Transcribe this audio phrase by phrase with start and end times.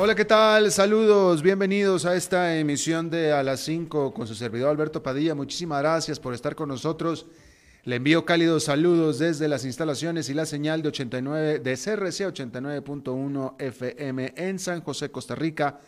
[0.00, 0.70] Hola, ¿qué tal?
[0.70, 5.34] Saludos, bienvenidos a esta emisión de A las 5 con su servidor Alberto Padilla.
[5.34, 7.26] Muchísimas gracias por estar con nosotros.
[7.82, 13.56] Le envío cálidos saludos desde las instalaciones y la señal de 89 de CRC 89.1
[13.58, 15.80] FM en San José, Costa Rica,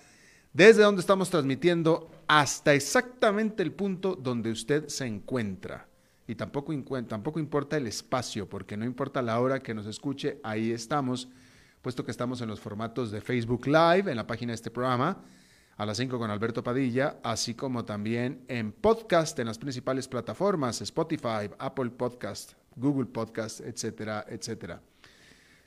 [0.52, 5.86] desde donde estamos transmitiendo hasta exactamente el punto donde usted se encuentra.
[6.26, 10.72] Y tampoco, tampoco importa el espacio, porque no importa la hora que nos escuche, ahí
[10.72, 11.28] estamos
[11.82, 15.22] puesto que estamos en los formatos de Facebook Live, en la página de este programa,
[15.76, 20.82] a las 5 con Alberto Padilla, así como también en podcast en las principales plataformas,
[20.82, 24.82] Spotify, Apple Podcast, Google Podcast, etcétera, etcétera.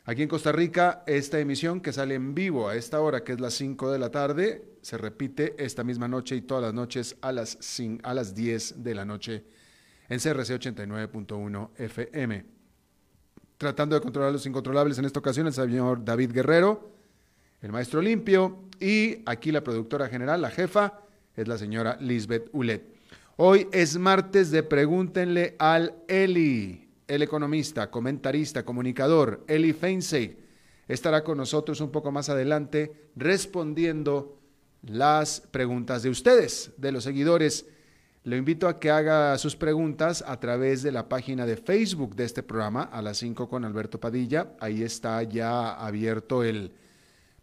[0.06, 3.40] Aquí en Costa Rica, esta emisión que sale en vivo a esta hora, que es
[3.40, 7.32] las 5 de la tarde, se repite esta misma noche y todas las noches a
[7.32, 7.58] las,
[8.04, 9.46] a las 10 de la noche
[10.10, 12.53] en CRC 89.1 FM
[13.64, 16.92] tratando de controlar los incontrolables en esta ocasión, el señor David Guerrero,
[17.62, 21.00] el maestro limpio, y aquí la productora general, la jefa,
[21.34, 22.84] es la señora Lisbeth Ulet.
[23.38, 30.38] Hoy es martes de Pregúntenle al Eli, el economista, comentarista, comunicador, Eli Feinsey,
[30.90, 34.38] estará con nosotros un poco más adelante respondiendo
[34.82, 37.66] las preguntas de ustedes, de los seguidores
[38.26, 42.24] lo invito a que haga sus preguntas a través de la página de Facebook de
[42.24, 44.54] este programa, a las 5 con Alberto Padilla.
[44.62, 46.72] Ahí está ya abierto el,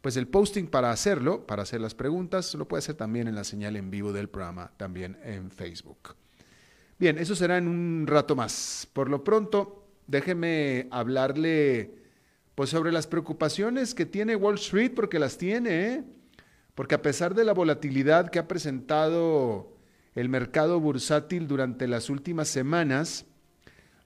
[0.00, 2.54] pues el posting para hacerlo, para hacer las preguntas.
[2.54, 6.16] Lo puede hacer también en la señal en vivo del programa, también en Facebook.
[6.98, 8.88] Bien, eso será en un rato más.
[8.94, 11.94] Por lo pronto, déjeme hablarle
[12.54, 16.04] pues sobre las preocupaciones que tiene Wall Street, porque las tiene, ¿eh?
[16.74, 19.79] porque a pesar de la volatilidad que ha presentado
[20.20, 23.24] el mercado bursátil durante las últimas semanas,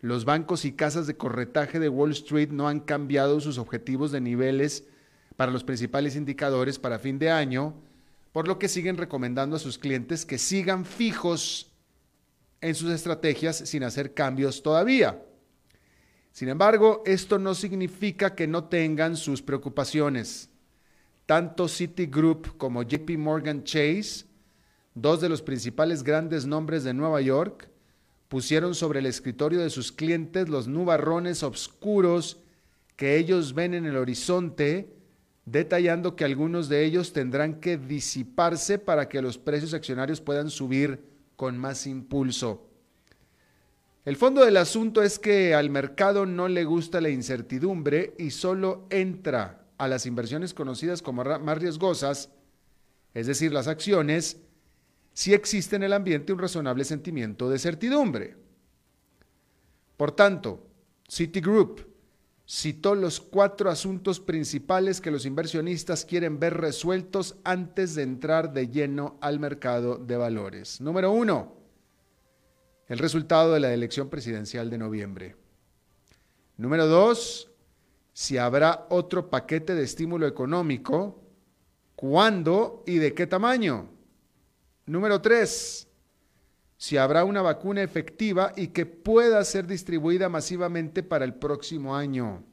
[0.00, 4.20] los bancos y casas de corretaje de Wall Street no han cambiado sus objetivos de
[4.20, 4.84] niveles
[5.36, 7.74] para los principales indicadores para fin de año,
[8.32, 11.72] por lo que siguen recomendando a sus clientes que sigan fijos
[12.60, 15.20] en sus estrategias sin hacer cambios todavía.
[16.32, 20.48] Sin embargo, esto no significa que no tengan sus preocupaciones.
[21.26, 24.26] Tanto Citigroup como JP Morgan Chase
[24.94, 27.68] dos de los principales grandes nombres de Nueva York,
[28.28, 32.38] pusieron sobre el escritorio de sus clientes los nubarrones oscuros
[32.96, 34.94] que ellos ven en el horizonte,
[35.44, 41.04] detallando que algunos de ellos tendrán que disiparse para que los precios accionarios puedan subir
[41.36, 42.68] con más impulso.
[44.04, 48.86] El fondo del asunto es que al mercado no le gusta la incertidumbre y solo
[48.90, 52.30] entra a las inversiones conocidas como más riesgosas,
[53.14, 54.38] es decir, las acciones,
[55.14, 58.36] si existe en el ambiente un razonable sentimiento de certidumbre.
[59.96, 60.66] Por tanto,
[61.08, 61.86] Citigroup
[62.46, 68.68] citó los cuatro asuntos principales que los inversionistas quieren ver resueltos antes de entrar de
[68.68, 70.80] lleno al mercado de valores.
[70.80, 71.56] Número uno,
[72.88, 75.36] el resultado de la elección presidencial de noviembre.
[76.56, 77.50] Número dos,
[78.12, 81.22] si habrá otro paquete de estímulo económico,
[81.94, 83.93] cuándo y de qué tamaño.
[84.86, 85.88] Número tres,
[86.76, 92.44] si habrá una vacuna efectiva y que pueda ser distribuida masivamente para el próximo año.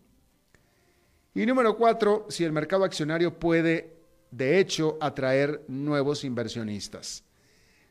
[1.33, 3.97] Y número cuatro, si el mercado accionario puede,
[4.31, 7.25] de hecho, atraer nuevos inversionistas.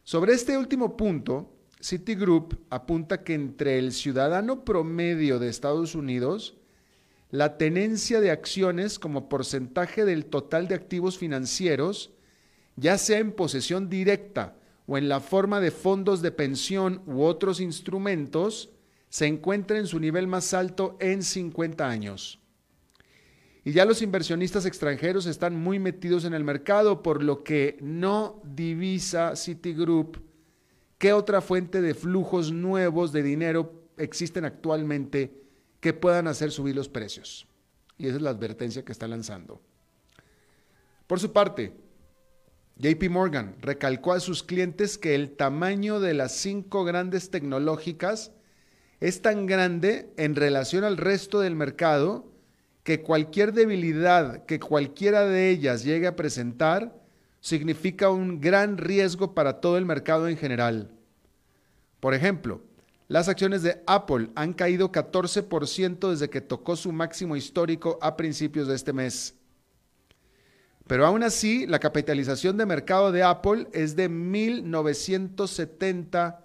[0.05, 1.53] Sobre este último punto,
[1.83, 6.57] Citigroup apunta que entre el ciudadano promedio de Estados Unidos,
[7.31, 12.13] la tenencia de acciones como porcentaje del total de activos financieros
[12.81, 14.57] ya sea en posesión directa
[14.87, 18.71] o en la forma de fondos de pensión u otros instrumentos,
[19.09, 22.41] se encuentra en su nivel más alto en 50 años.
[23.63, 28.41] Y ya los inversionistas extranjeros están muy metidos en el mercado, por lo que no
[28.45, 30.17] divisa Citigroup
[30.97, 35.33] qué otra fuente de flujos nuevos de dinero existen actualmente
[35.81, 37.47] que puedan hacer subir los precios.
[37.97, 39.61] Y esa es la advertencia que está lanzando.
[41.07, 41.73] Por su parte,
[42.81, 48.33] JP Morgan recalcó a sus clientes que el tamaño de las cinco grandes tecnológicas
[49.01, 52.33] es tan grande en relación al resto del mercado
[52.83, 56.99] que cualquier debilidad que cualquiera de ellas llegue a presentar
[57.41, 60.91] significa un gran riesgo para todo el mercado en general.
[62.01, 62.63] Por ejemplo,
[63.09, 68.69] las acciones de Apple han caído 14% desde que tocó su máximo histórico a principios
[68.69, 69.40] de este mes.
[70.87, 76.39] Pero aún así, la capitalización de mercado de Apple es de 1.970,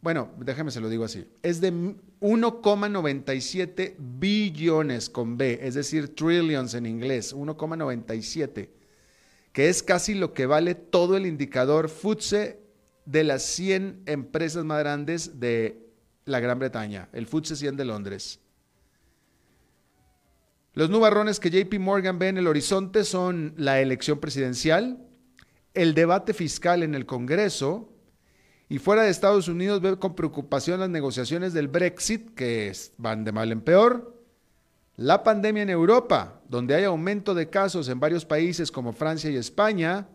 [0.00, 6.74] bueno, déjeme se lo digo así, es de 1,97 billones con B, es decir, trillions
[6.74, 8.68] en inglés, 1,97,
[9.52, 12.60] que es casi lo que vale todo el indicador FTSE
[13.04, 15.90] de las 100 empresas más grandes de
[16.24, 18.40] la Gran Bretaña, el FTSE 100 de Londres.
[20.76, 24.98] Los nubarrones que JP Morgan ve en el horizonte son la elección presidencial,
[25.72, 27.94] el debate fiscal en el Congreso,
[28.68, 33.32] y fuera de Estados Unidos ve con preocupación las negociaciones del Brexit, que van de
[33.32, 34.22] mal en peor,
[34.96, 39.36] la pandemia en Europa, donde hay aumento de casos en varios países como Francia y
[39.36, 40.08] España,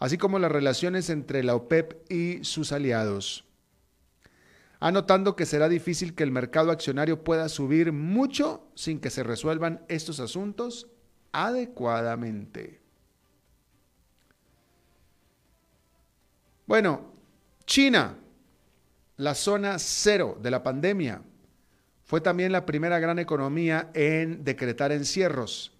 [0.00, 3.44] así como las relaciones entre la OPEP y sus aliados.
[4.80, 9.84] Anotando que será difícil que el mercado accionario pueda subir mucho sin que se resuelvan
[9.88, 10.88] estos asuntos
[11.32, 12.80] adecuadamente.
[16.66, 17.12] Bueno,
[17.66, 18.16] China,
[19.16, 21.22] la zona cero de la pandemia,
[22.04, 25.76] fue también la primera gran economía en decretar encierros,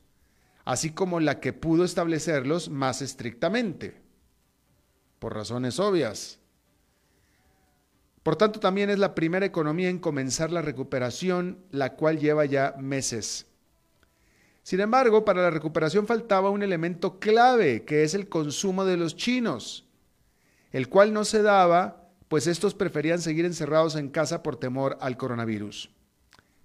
[0.64, 4.00] así como la que pudo establecerlos más estrictamente
[5.20, 6.39] por razones obvias.
[8.30, 12.76] Por tanto, también es la primera economía en comenzar la recuperación, la cual lleva ya
[12.78, 13.46] meses.
[14.62, 19.16] Sin embargo, para la recuperación faltaba un elemento clave, que es el consumo de los
[19.16, 19.84] chinos,
[20.70, 25.16] el cual no se daba, pues estos preferían seguir encerrados en casa por temor al
[25.16, 25.90] coronavirus.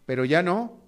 [0.06, 0.84] Pero ya no.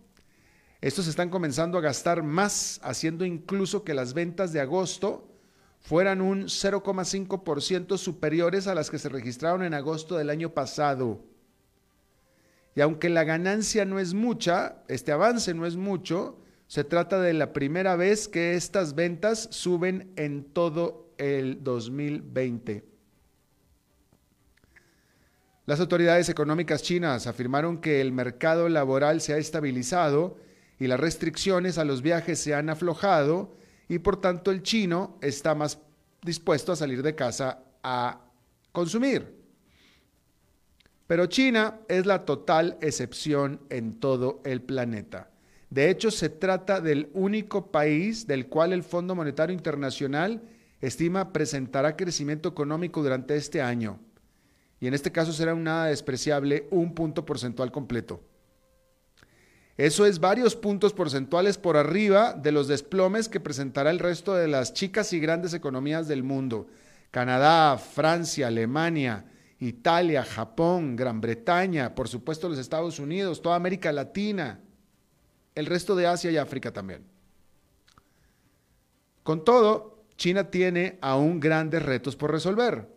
[0.80, 5.36] Estos están comenzando a gastar más, haciendo incluso que las ventas de agosto
[5.79, 11.24] fueran un 0,5% superiores a las que se registraron en agosto del año pasado.
[12.75, 17.33] Y aunque la ganancia no es mucha, este avance no es mucho, se trata de
[17.33, 22.83] la primera vez que estas ventas suben en todo el 2020.
[25.65, 30.38] Las autoridades económicas chinas afirmaron que el mercado laboral se ha estabilizado
[30.80, 33.56] y las restricciones a los viajes se han aflojado
[33.89, 35.79] y por tanto el chino está más
[36.21, 38.21] dispuesto a salir de casa a
[38.71, 39.35] consumir.
[41.07, 45.31] Pero China es la total excepción en todo el planeta.
[45.69, 50.41] De hecho, se trata del único país del cual el Fondo Monetario Internacional
[50.81, 53.99] estima presentará crecimiento económico durante este año.
[54.79, 58.21] Y en este caso será un nada despreciable un punto porcentual completo.
[59.77, 64.47] Eso es varios puntos porcentuales por arriba de los desplomes que presentará el resto de
[64.47, 66.68] las chicas y grandes economías del mundo.
[67.12, 69.25] Canadá, Francia, Alemania,
[69.59, 74.59] Italia, Japón, Gran Bretaña, por supuesto los Estados Unidos, toda América Latina,
[75.53, 77.03] el resto de Asia y África también.
[79.21, 82.96] Con todo, China tiene aún grandes retos por resolver.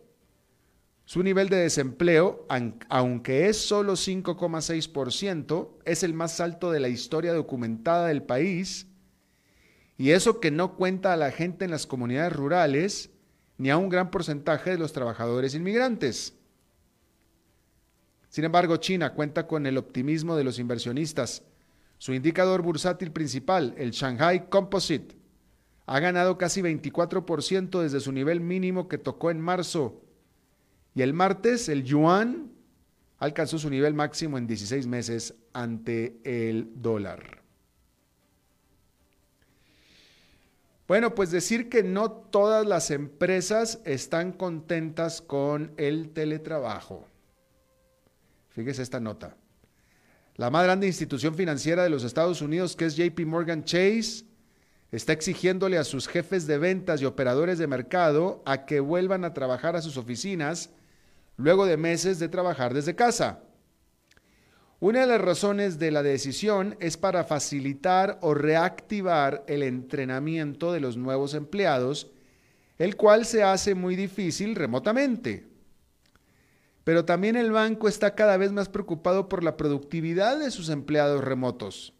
[1.11, 2.45] Su nivel de desempleo,
[2.87, 8.87] aunque es solo 5,6%, es el más alto de la historia documentada del país,
[9.97, 13.09] y eso que no cuenta a la gente en las comunidades rurales,
[13.57, 16.33] ni a un gran porcentaje de los trabajadores inmigrantes.
[18.29, 21.43] Sin embargo, China cuenta con el optimismo de los inversionistas.
[21.97, 25.17] Su indicador bursátil principal, el Shanghai Composite,
[25.87, 30.01] ha ganado casi 24% desde su nivel mínimo que tocó en marzo
[30.93, 32.51] y el martes el yuan
[33.17, 37.41] alcanzó su nivel máximo en 16 meses ante el dólar.
[40.87, 47.07] Bueno, pues decir que no todas las empresas están contentas con el teletrabajo.
[48.49, 49.37] Fíjese esta nota.
[50.35, 54.25] La más grande institución financiera de los Estados Unidos, que es JP Morgan Chase,
[54.91, 59.33] está exigiéndole a sus jefes de ventas y operadores de mercado a que vuelvan a
[59.33, 60.71] trabajar a sus oficinas
[61.41, 63.39] luego de meses de trabajar desde casa.
[64.79, 70.79] Una de las razones de la decisión es para facilitar o reactivar el entrenamiento de
[70.79, 72.11] los nuevos empleados,
[72.77, 75.47] el cual se hace muy difícil remotamente.
[76.83, 81.23] Pero también el banco está cada vez más preocupado por la productividad de sus empleados
[81.23, 81.93] remotos.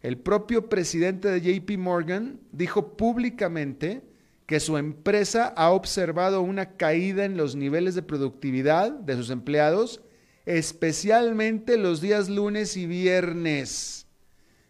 [0.00, 4.02] El propio presidente de JP Morgan dijo públicamente
[4.46, 10.00] que su empresa ha observado una caída en los niveles de productividad de sus empleados,
[10.44, 14.06] especialmente los días lunes y viernes,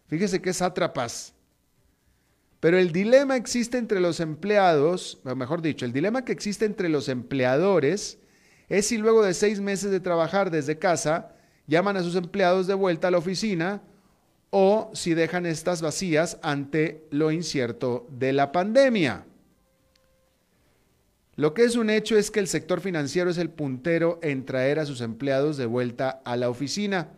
[0.07, 1.33] Fíjese que sátrapas.
[2.59, 6.89] Pero el dilema existe entre los empleados, o mejor dicho, el dilema que existe entre
[6.89, 8.17] los empleadores
[8.67, 11.35] es si luego de seis meses de trabajar desde casa
[11.67, 13.81] llaman a sus empleados de vuelta a la oficina
[14.49, 19.26] o si dejan estas vacías ante lo incierto de la pandemia.
[21.37, 24.79] Lo que es un hecho es que el sector financiero es el puntero en traer
[24.79, 27.11] a sus empleados de vuelta a la oficina.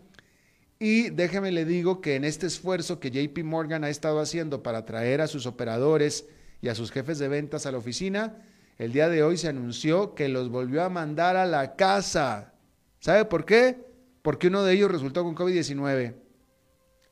[0.77, 4.83] Y déjeme le digo que en este esfuerzo que JP Morgan ha estado haciendo para
[4.83, 6.27] traer a sus operadores
[6.61, 8.45] y a sus jefes de ventas a la oficina,
[8.77, 12.53] el día de hoy se anunció que los volvió a mandar a la casa.
[12.99, 13.85] ¿Sabe por qué?
[14.21, 16.15] Porque uno de ellos resultó con COVID-19.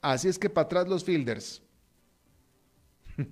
[0.01, 1.61] Así es que para atrás los fielders.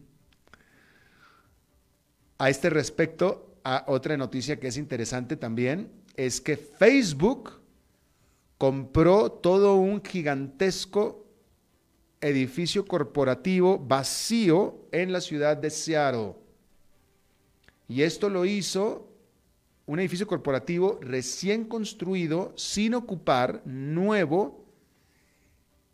[2.38, 3.54] a este respecto,
[3.88, 7.60] otra noticia que es interesante también, es que Facebook
[8.57, 11.25] compró todo un gigantesco
[12.22, 16.36] edificio corporativo vacío en la ciudad de Seattle.
[17.88, 19.12] Y esto lo hizo
[19.86, 24.65] un edificio corporativo recién construido, sin ocupar, nuevo,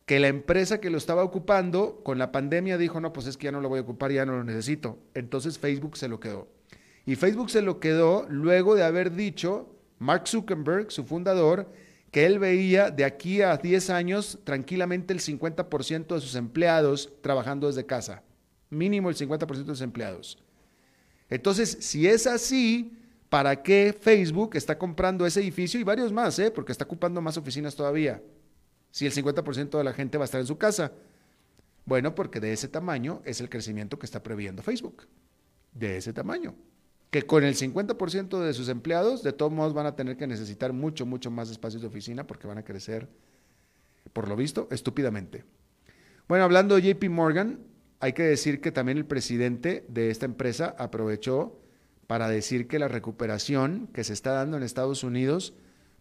[0.06, 3.46] que la empresa que lo estaba ocupando con la pandemia dijo, no, pues es que
[3.46, 4.98] ya no lo voy a ocupar, ya no lo necesito.
[5.13, 6.48] Entonces Facebook se lo quedó.
[7.05, 11.72] Y Facebook se lo quedó luego de haber dicho, Mark Zuckerberg, su fundador,
[12.12, 17.67] que él veía de aquí a 10 años tranquilamente el 50% de sus empleados trabajando
[17.67, 18.24] desde casa.
[18.70, 20.38] Mínimo el 50% de sus empleados.
[21.29, 22.98] Entonces, si es así,
[23.29, 26.51] ¿para qué Facebook está comprando ese edificio y varios más, eh?
[26.51, 28.22] porque está ocupando más oficinas todavía?
[28.91, 30.91] Si el 50% de la gente va a estar en su casa.
[31.86, 35.08] Bueno, porque de ese tamaño es el crecimiento que está previendo Facebook.
[35.72, 36.55] De ese tamaño
[37.12, 40.72] que con el 50% de sus empleados, de todos modos van a tener que necesitar
[40.72, 43.10] mucho, mucho más espacios de oficina porque van a crecer,
[44.13, 45.44] por lo visto, estúpidamente.
[46.30, 47.60] Bueno, hablando de JP Morgan,
[48.00, 51.60] hay que decir que también el presidente de esta empresa aprovechó
[52.08, 55.53] para decir que la recuperación que se está dando en Estados Unidos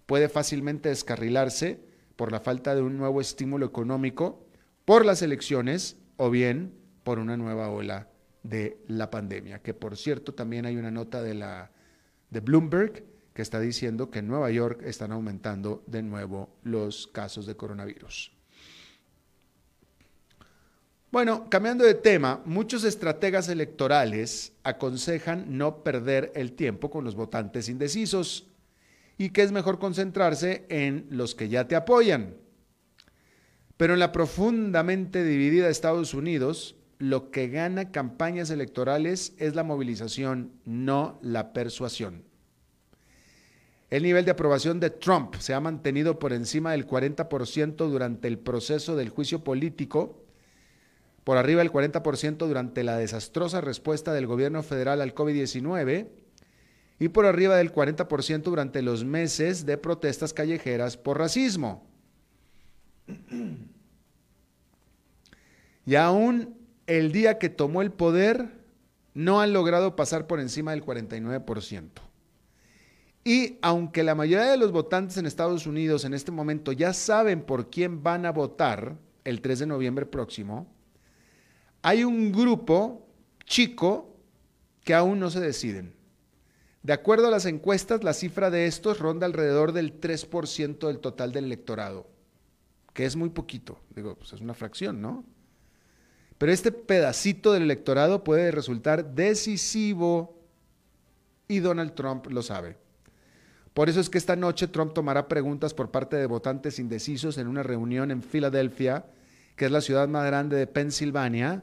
[0.06, 1.80] puede fácilmente descarrilarse
[2.14, 4.46] por la falta de un nuevo estímulo económico,
[4.84, 8.09] por las elecciones o bien por una nueva ola
[8.42, 11.70] de la pandemia, que por cierto también hay una nota de, la,
[12.30, 13.04] de Bloomberg
[13.34, 18.32] que está diciendo que en Nueva York están aumentando de nuevo los casos de coronavirus.
[21.12, 27.68] Bueno, cambiando de tema, muchos estrategas electorales aconsejan no perder el tiempo con los votantes
[27.68, 28.46] indecisos
[29.18, 32.36] y que es mejor concentrarse en los que ya te apoyan.
[33.76, 40.52] Pero en la profundamente dividida Estados Unidos, lo que gana campañas electorales es la movilización,
[40.66, 42.24] no la persuasión.
[43.88, 48.38] El nivel de aprobación de Trump se ha mantenido por encima del 40% durante el
[48.38, 50.22] proceso del juicio político,
[51.24, 56.06] por arriba del 40% durante la desastrosa respuesta del gobierno federal al COVID-19
[56.98, 61.88] y por arriba del 40% durante los meses de protestas callejeras por racismo.
[65.86, 66.59] Y aún
[66.90, 68.50] el día que tomó el poder,
[69.14, 71.88] no han logrado pasar por encima del 49%.
[73.22, 77.42] Y aunque la mayoría de los votantes en Estados Unidos en este momento ya saben
[77.42, 80.66] por quién van a votar el 3 de noviembre próximo,
[81.82, 83.06] hay un grupo
[83.44, 84.16] chico
[84.82, 85.94] que aún no se deciden.
[86.82, 91.30] De acuerdo a las encuestas, la cifra de estos ronda alrededor del 3% del total
[91.30, 92.08] del electorado,
[92.94, 93.78] que es muy poquito.
[93.94, 95.24] Digo, pues es una fracción, ¿no?
[96.40, 100.40] Pero este pedacito del electorado puede resultar decisivo
[101.46, 102.78] y Donald Trump lo sabe.
[103.74, 107.46] Por eso es que esta noche Trump tomará preguntas por parte de votantes indecisos en
[107.46, 109.04] una reunión en Filadelfia,
[109.54, 111.62] que es la ciudad más grande de Pensilvania,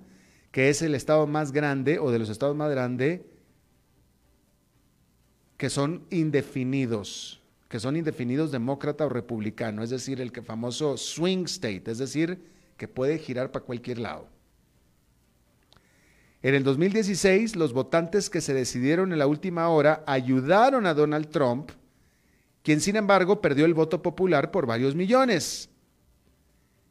[0.52, 3.22] que es el estado más grande o de los estados más grandes
[5.58, 11.90] que son indefinidos, que son indefinidos demócrata o republicano, es decir, el famoso swing state,
[11.90, 12.44] es decir,
[12.78, 14.37] que puede girar para cualquier lado.
[16.48, 21.28] En el 2016, los votantes que se decidieron en la última hora ayudaron a Donald
[21.28, 21.72] Trump,
[22.64, 25.70] quien sin embargo perdió el voto popular por varios millones.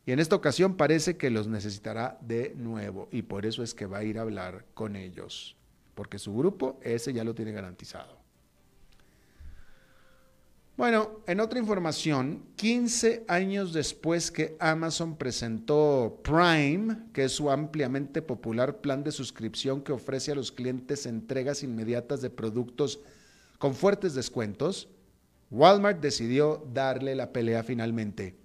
[0.05, 3.87] Y en esta ocasión parece que los necesitará de nuevo y por eso es que
[3.87, 5.57] va a ir a hablar con ellos,
[5.95, 8.26] porque su grupo ese ya lo tiene garantizado.
[10.77, 18.21] Bueno, en otra información, 15 años después que Amazon presentó Prime, que es su ampliamente
[18.21, 23.01] popular plan de suscripción que ofrece a los clientes entregas inmediatas de productos
[23.57, 24.91] con fuertes descuentos,
[25.51, 28.37] Walmart decidió darle la pelea finalmente.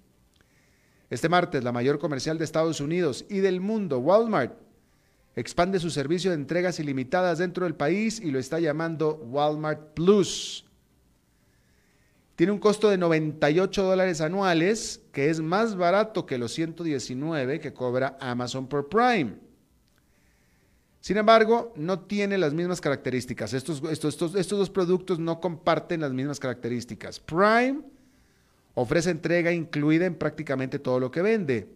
[1.10, 4.54] Este martes, la mayor comercial de Estados Unidos y del mundo, Walmart,
[5.36, 10.64] expande su servicio de entregas ilimitadas dentro del país y lo está llamando Walmart Plus.
[12.36, 17.72] Tiene un costo de 98 dólares anuales, que es más barato que los 119 que
[17.72, 19.36] cobra Amazon por Prime.
[21.02, 23.52] Sin embargo, no tiene las mismas características.
[23.52, 27.18] Estos, estos, estos, dos productos no comparten las mismas características.
[27.18, 27.80] Prime
[28.74, 31.68] ofrece entrega incluida en prácticamente todo lo que vende,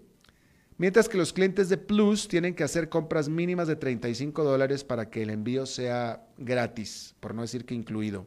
[0.78, 5.10] mientras que los clientes de Plus tienen que hacer compras mínimas de 35 dólares para
[5.10, 8.26] que el envío sea gratis, por no decir que incluido.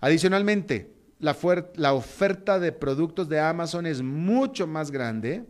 [0.00, 0.93] Adicionalmente,
[1.24, 5.44] la, oferta de productos de Amazon es mucho más grande.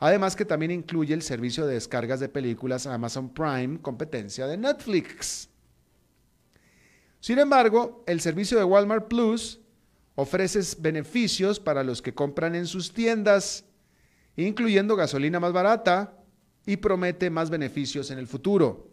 [0.00, 5.48] Además que también incluye el servicio de descargas de películas Amazon Prime, competencia de Netflix.
[7.20, 9.60] Sin embargo, el servicio de Walmart Plus
[10.14, 13.64] ofrece beneficios para los que compran en sus tiendas,
[14.36, 16.16] incluyendo gasolina más barata
[16.66, 18.88] y promete más beneficios en el futuro.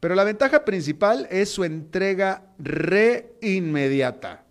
[0.00, 4.44] Pero la ventaja principal es su entrega re inmediata.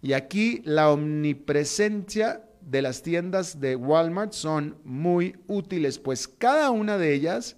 [0.00, 6.98] Y aquí la omnipresencia de las tiendas de Walmart son muy útiles, pues cada una
[6.98, 7.56] de ellas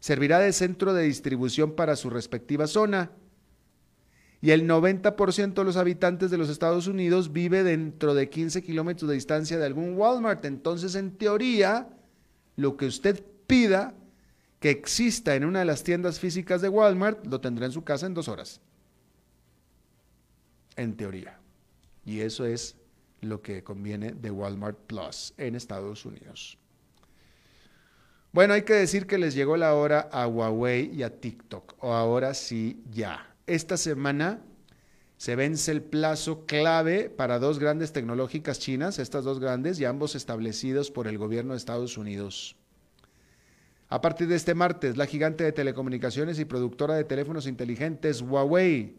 [0.00, 3.10] servirá de centro de distribución para su respectiva zona.
[4.42, 9.08] Y el 90% de los habitantes de los Estados Unidos vive dentro de 15 kilómetros
[9.08, 10.44] de distancia de algún Walmart.
[10.44, 11.88] Entonces, en teoría,
[12.56, 13.94] lo que usted pida
[14.64, 18.06] que exista en una de las tiendas físicas de Walmart, lo tendrá en su casa
[18.06, 18.62] en dos horas.
[20.74, 21.38] En teoría.
[22.06, 22.74] Y eso es
[23.20, 26.56] lo que conviene de Walmart Plus en Estados Unidos.
[28.32, 31.92] Bueno, hay que decir que les llegó la hora a Huawei y a TikTok, o
[31.92, 33.36] ahora sí ya.
[33.46, 34.40] Esta semana
[35.18, 40.14] se vence el plazo clave para dos grandes tecnológicas chinas, estas dos grandes, y ambos
[40.14, 42.56] establecidos por el gobierno de Estados Unidos.
[43.88, 48.96] A partir de este martes, la gigante de telecomunicaciones y productora de teléfonos inteligentes Huawei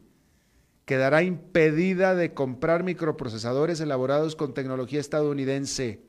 [0.86, 6.01] quedará impedida de comprar microprocesadores elaborados con tecnología estadounidense.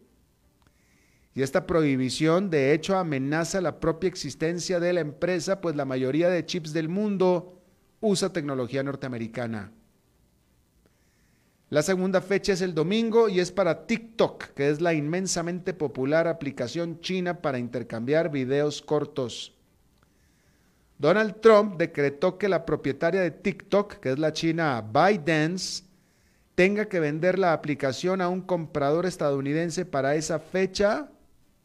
[1.34, 6.28] Y esta prohibición de hecho amenaza la propia existencia de la empresa, pues la mayoría
[6.28, 7.62] de chips del mundo
[8.00, 9.72] usa tecnología norteamericana.
[11.68, 16.28] La segunda fecha es el domingo y es para TikTok, que es la inmensamente popular
[16.28, 19.52] aplicación china para intercambiar videos cortos.
[20.98, 25.82] Donald Trump decretó que la propietaria de TikTok, que es la china ByteDance,
[26.54, 31.10] tenga que vender la aplicación a un comprador estadounidense para esa fecha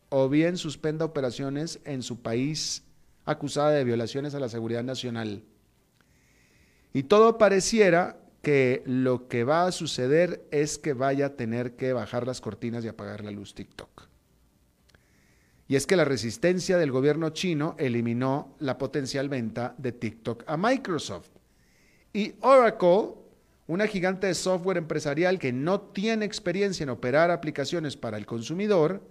[0.09, 2.83] o bien suspenda operaciones en su país
[3.23, 5.43] acusada de violaciones a la seguridad nacional.
[6.91, 11.93] Y todo pareciera que lo que va a suceder es que vaya a tener que
[11.93, 14.07] bajar las cortinas y apagar la luz TikTok.
[15.67, 20.57] Y es que la resistencia del gobierno chino eliminó la potencial venta de TikTok a
[20.57, 21.29] Microsoft.
[22.11, 23.13] Y Oracle,
[23.67, 29.01] una gigante de software empresarial que no tiene experiencia en operar aplicaciones para el consumidor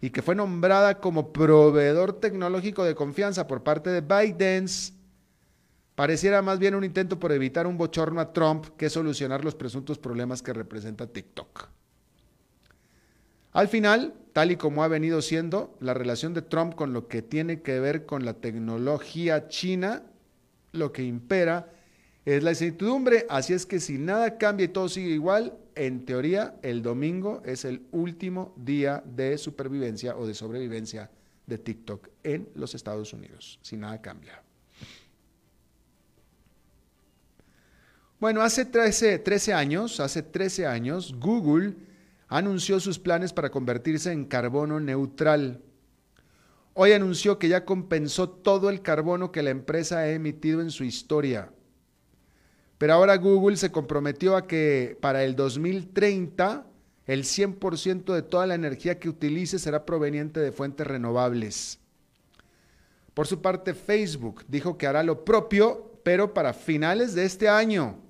[0.00, 4.92] y que fue nombrada como proveedor tecnológico de confianza por parte de ByteDance,
[6.00, 9.98] Pareciera más bien un intento por evitar un bochorno a Trump que solucionar los presuntos
[9.98, 11.68] problemas que representa TikTok.
[13.52, 17.20] Al final, tal y como ha venido siendo la relación de Trump con lo que
[17.20, 20.04] tiene que ver con la tecnología china,
[20.72, 21.70] lo que impera
[22.24, 23.26] es la incertidumbre.
[23.28, 27.66] Así es que si nada cambia y todo sigue igual, en teoría el domingo es
[27.66, 31.10] el último día de supervivencia o de sobrevivencia
[31.46, 34.42] de TikTok en los Estados Unidos, si nada cambia.
[38.20, 41.74] Bueno, hace 13, 13 años, hace 13 años, Google
[42.28, 45.62] anunció sus planes para convertirse en carbono neutral.
[46.74, 50.84] Hoy anunció que ya compensó todo el carbono que la empresa ha emitido en su
[50.84, 51.50] historia.
[52.76, 56.66] Pero ahora Google se comprometió a que para el 2030
[57.06, 61.78] el 100% de toda la energía que utilice será proveniente de fuentes renovables.
[63.14, 68.09] Por su parte, Facebook dijo que hará lo propio, pero para finales de este año.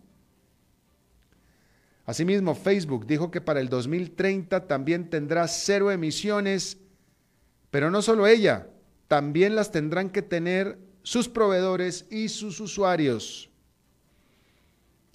[2.10, 6.76] Asimismo, Facebook dijo que para el 2030 también tendrá cero emisiones,
[7.70, 8.66] pero no solo ella,
[9.06, 13.48] también las tendrán que tener sus proveedores y sus usuarios.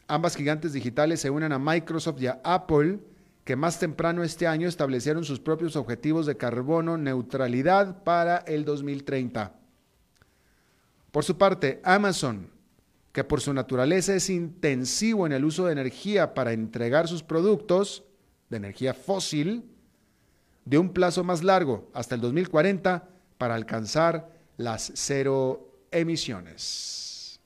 [0.07, 2.99] Ambas gigantes digitales se unen a Microsoft y a Apple,
[3.43, 9.51] que más temprano este año establecieron sus propios objetivos de carbono neutralidad para el 2030.
[11.11, 12.54] Por su parte, Amazon
[13.15, 18.03] que por su naturaleza es intensivo en el uso de energía para entregar sus productos
[18.49, 19.63] de energía fósil,
[20.65, 27.39] de un plazo más largo, hasta el 2040, para alcanzar las cero emisiones.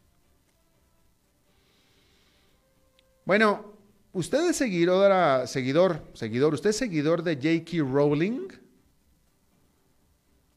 [3.23, 3.75] Bueno,
[4.11, 7.87] usted es seguidor, seguidor, seguidor, usted es seguidor de J.K.
[7.87, 8.47] Rowling.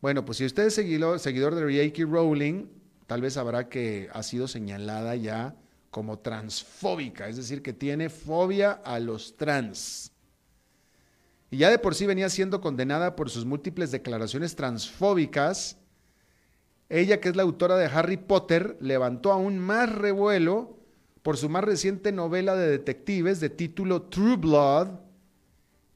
[0.00, 2.10] Bueno, pues si usted es seguidor, seguidor de J.K.
[2.10, 2.81] Rowling,
[3.12, 5.54] tal vez sabrá que ha sido señalada ya
[5.90, 10.12] como transfóbica, es decir, que tiene fobia a los trans.
[11.50, 15.76] Y ya de por sí venía siendo condenada por sus múltiples declaraciones transfóbicas.
[16.88, 20.78] Ella, que es la autora de Harry Potter, levantó aún más revuelo
[21.20, 24.88] por su más reciente novela de detectives de título True Blood,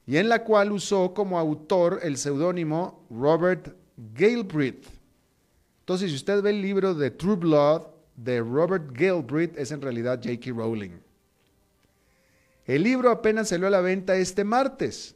[0.05, 3.75] y en la cual usó como autor el seudónimo Robert
[4.13, 4.96] Galbraith.
[5.87, 7.83] Entonces, si usted ve el libro de True Blood
[8.17, 10.51] de Robert Galbraith, es en realidad J.K.
[10.51, 10.99] Rowling.
[12.65, 15.15] El libro apenas salió a la venta este martes,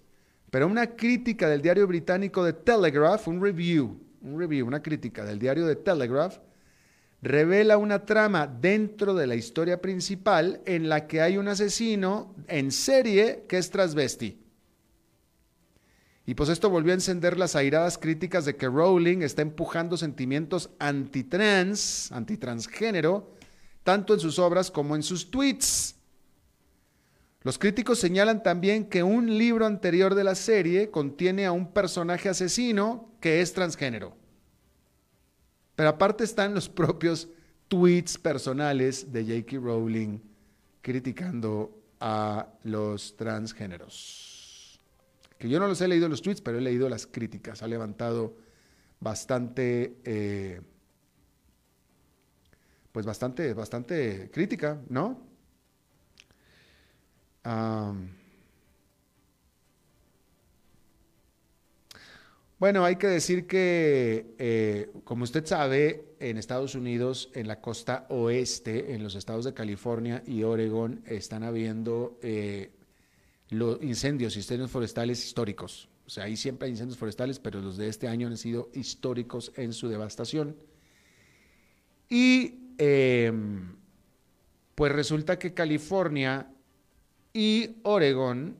[0.49, 5.39] pero una crítica del diario británico The Telegraph, un review, un review, una crítica del
[5.39, 6.37] diario The Telegraph,
[7.21, 12.71] revela una trama dentro de la historia principal en la que hay un asesino en
[12.71, 14.40] serie que es transvesti.
[16.25, 20.69] Y pues esto volvió a encender las airadas críticas de que Rowling está empujando sentimientos
[20.79, 23.31] antitrans, antitransgénero,
[23.83, 25.95] tanto en sus obras como en sus tweets.
[27.41, 32.29] Los críticos señalan también que un libro anterior de la serie contiene a un personaje
[32.29, 34.15] asesino que es transgénero.
[35.75, 37.29] Pero aparte están los propios
[37.67, 39.57] tweets personales de J.K.
[39.57, 40.19] Rowling
[40.81, 44.30] criticando a los transgéneros.
[45.41, 47.63] Que yo no los he leído los tweets, pero he leído las críticas.
[47.63, 48.37] Ha levantado
[48.99, 50.61] bastante, eh,
[52.91, 55.31] pues bastante, bastante crítica, ¿no?
[62.59, 68.05] bueno, hay que decir que, eh, como usted sabe, en Estados Unidos, en la costa
[68.09, 72.69] oeste, en los estados de California y Oregón, están habiendo eh,
[73.51, 75.89] los incendios, incendios forestales históricos.
[76.07, 79.51] O sea, ahí siempre hay incendios forestales, pero los de este año han sido históricos
[79.55, 80.55] en su devastación.
[82.09, 83.75] Y em,
[84.73, 86.49] pues resulta que California
[87.33, 88.57] y Oregón,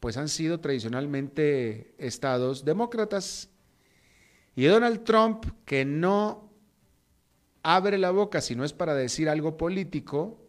[0.00, 3.50] pues han sido tradicionalmente estados demócratas.
[4.54, 6.52] Y Donald Trump, que no
[7.64, 10.47] abre la boca si no es para decir algo político,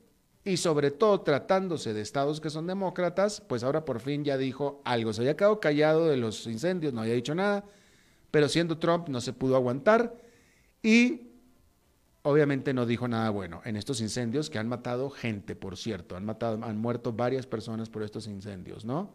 [0.49, 4.81] y sobre todo tratándose de estados que son demócratas, pues ahora por fin ya dijo
[4.83, 5.13] algo.
[5.13, 7.65] Se había quedado callado de los incendios, no había dicho nada,
[8.31, 10.15] pero siendo Trump no se pudo aguantar
[10.81, 11.27] y
[12.23, 16.25] obviamente no dijo nada bueno en estos incendios que han matado gente, por cierto, han
[16.25, 19.13] matado, han muerto varias personas por estos incendios, ¿no?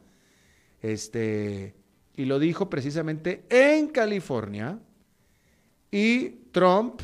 [0.83, 1.75] Este,
[2.15, 4.79] y lo dijo precisamente en California
[5.91, 7.01] y Trump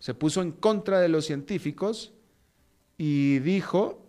[0.00, 2.12] se puso en contra de los científicos
[3.04, 4.06] y dijo,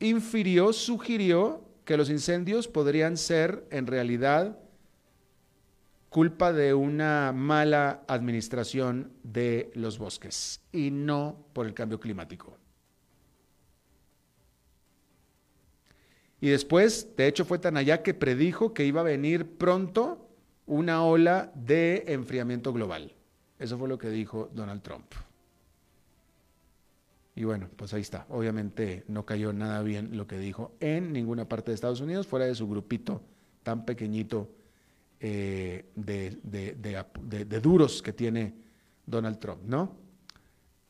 [0.00, 4.58] infirió, sugirió que los incendios podrían ser en realidad
[6.10, 12.58] culpa de una mala administración de los bosques y no por el cambio climático.
[16.42, 20.28] Y después, de hecho, fue tan allá que predijo que iba a venir pronto
[20.66, 23.14] una ola de enfriamiento global.
[23.58, 25.14] Eso fue lo que dijo Donald Trump.
[27.38, 28.26] Y bueno, pues ahí está.
[28.30, 32.46] Obviamente no cayó nada bien lo que dijo en ninguna parte de Estados Unidos, fuera
[32.46, 33.22] de su grupito
[33.62, 34.48] tan pequeñito
[35.20, 38.54] eh, de, duros que tiene
[39.06, 39.94] Donald Trump, ¿no?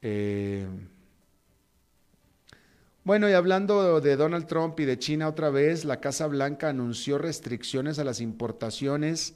[0.00, 0.66] Eh,
[3.04, 7.18] bueno, y hablando de Donald Trump y de China otra vez, la Casa Blanca anunció
[7.18, 9.34] restricciones a las importaciones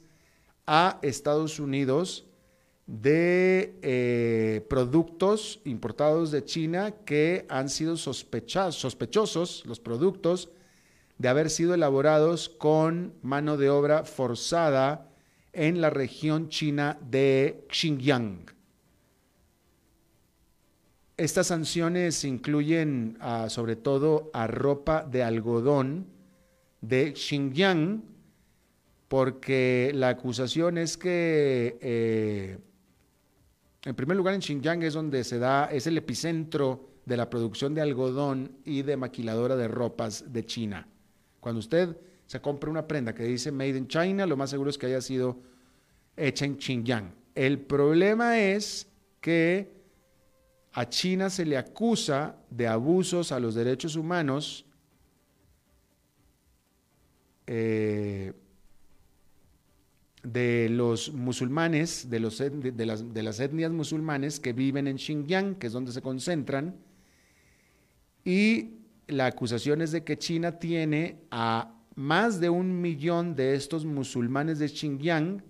[0.65, 2.25] a Estados Unidos
[2.85, 10.49] de eh, productos importados de China que han sido sospechosos, los productos,
[11.17, 15.09] de haber sido elaborados con mano de obra forzada
[15.53, 18.51] en la región china de Xinjiang.
[21.15, 23.17] Estas sanciones incluyen
[23.47, 26.07] sobre todo a ropa de algodón
[26.81, 28.03] de Xinjiang,
[29.07, 32.57] porque la acusación es que, eh,
[33.85, 37.73] en primer lugar, en Xinjiang es donde se da, es el epicentro de la producción
[37.73, 40.87] de algodón y de maquiladora de ropas de China.
[41.39, 44.77] Cuando usted se compra una prenda que dice Made in China, lo más seguro es
[44.77, 45.37] que haya sido
[46.15, 47.13] hecha en Xinjiang.
[47.35, 48.87] El problema es
[49.19, 49.73] que
[50.71, 54.65] a China se le acusa de abusos a los derechos humanos
[57.45, 58.33] eh,
[60.23, 65.55] de los musulmanes, de, los, de, las, de las etnias musulmanes que viven en Xinjiang,
[65.55, 66.75] que es donde se concentran,
[68.23, 68.75] y
[69.07, 74.59] la acusación es de que China tiene a más de un millón de estos musulmanes
[74.59, 75.43] de Xinjiang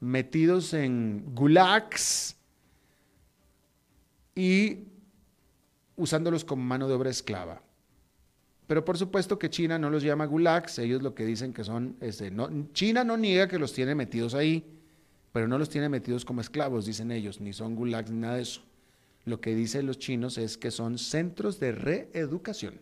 [0.00, 2.36] metidos en gulags
[4.34, 4.88] y
[5.96, 7.62] usándolos como mano de obra esclava.
[8.66, 11.96] Pero por supuesto que China no los llama gulags, ellos lo que dicen que son,
[12.00, 14.64] este, no, China no niega que los tiene metidos ahí,
[15.32, 18.42] pero no los tiene metidos como esclavos, dicen ellos, ni son gulags ni nada de
[18.42, 18.62] eso.
[19.26, 22.80] Lo que dicen los chinos es que son centros de reeducación.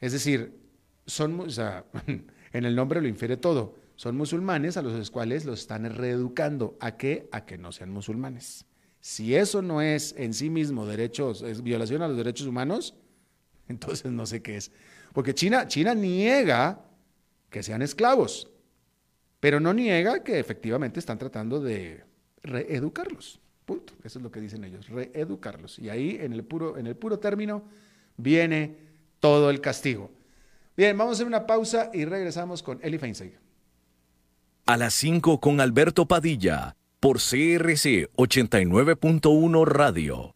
[0.00, 0.56] Es decir,
[1.06, 1.46] son,
[2.06, 6.76] en el nombre lo infiere todo, son musulmanes a los cuales los están reeducando.
[6.80, 7.28] ¿A qué?
[7.32, 8.66] A que no sean musulmanes.
[9.00, 12.94] Si eso no es en sí mismo derechos, es violación a los derechos humanos,
[13.68, 14.70] entonces no sé qué es.
[15.12, 16.80] Porque China, China niega
[17.50, 18.48] que sean esclavos,
[19.40, 22.04] pero no niega que efectivamente están tratando de
[22.42, 23.40] reeducarlos.
[23.64, 23.94] Punto.
[24.04, 25.78] Eso es lo que dicen ellos, reeducarlos.
[25.78, 27.64] Y ahí, en el puro, en el puro término,
[28.16, 28.76] viene
[29.18, 30.10] todo el castigo.
[30.76, 33.32] Bien, vamos a hacer una pausa y regresamos con Eli Feinstein.
[34.66, 40.35] A las 5 con Alberto Padilla, por CRC 89.1 Radio.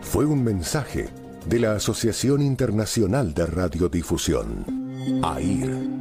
[0.00, 1.08] fue un mensaje
[1.46, 6.00] de la Asociación Internacional de Radiodifusión, AIR.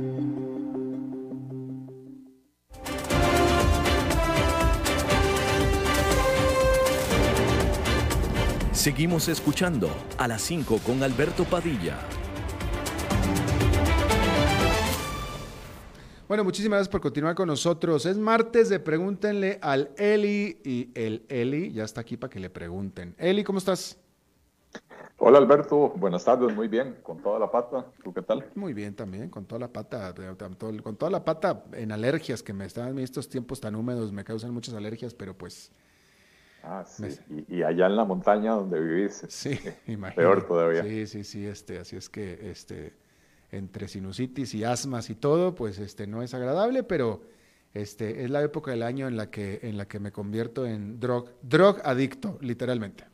[8.73, 11.99] Seguimos escuchando a las 5 con Alberto Padilla.
[16.29, 18.05] Bueno, muchísimas gracias por continuar con nosotros.
[18.05, 22.51] Es martes de Pregúntenle al Eli y el Eli ya está aquí para que le
[22.51, 23.15] pregunten.
[23.17, 23.97] Eli, ¿cómo estás?
[25.17, 28.45] Hola Alberto, buenas tardes, muy bien, con toda la pata, ¿tú qué tal?
[28.53, 30.13] Muy bien también, con toda la pata,
[30.83, 34.53] con toda la pata en alergias que me están, estos tiempos tan húmedos me causan
[34.53, 35.71] muchas alergias, pero pues...
[36.61, 37.07] Ah, sí,
[37.47, 40.15] y, allá en la montaña donde vivís, sí, imagínate.
[40.15, 40.83] peor todavía.
[40.83, 42.93] Sí, sí, sí, este, así es que, este,
[43.51, 47.21] entre sinusitis y asmas y todo, pues este no es agradable, pero
[47.73, 50.99] este es la época del año en la que en la que me convierto en
[50.99, 53.05] drog drog adicto, literalmente.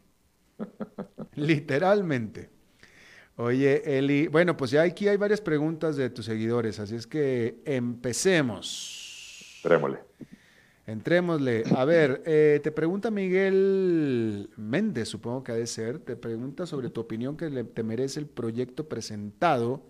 [1.36, 2.50] literalmente.
[3.38, 7.62] Oye, Eli, bueno, pues ya aquí hay varias preguntas de tus seguidores, así es que
[7.66, 9.60] empecemos.
[9.64, 10.00] Entrémosle.
[10.88, 11.64] Entrémosle.
[11.76, 16.90] A ver, eh, te pregunta Miguel Méndez, supongo que ha de ser, te pregunta sobre
[16.90, 19.84] tu opinión que le, te merece el proyecto presentado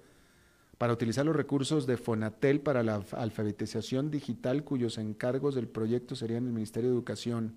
[0.77, 6.45] para utilizar los recursos de Fonatel para la alfabetización digital cuyos encargos del proyecto serían
[6.45, 7.55] el Ministerio de Educación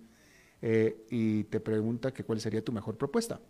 [0.63, 3.41] eh, y te pregunta que cuál sería tu mejor propuesta.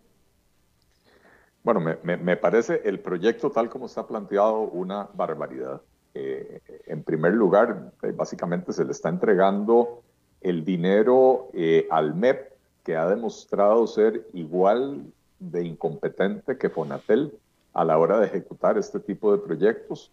[1.63, 5.81] Bueno, me, parece el proyecto tal como está planteado una barbaridad.
[6.13, 10.01] Eh, en primer lugar, eh, básicamente se le está entregando
[10.41, 11.51] el dinero
[11.91, 12.53] al MEP,
[12.83, 15.03] que ha demostrado ser igual
[15.37, 17.33] de incompetente que Fonatel
[17.73, 20.11] a la hora de ejecutar este tipo de proyectos.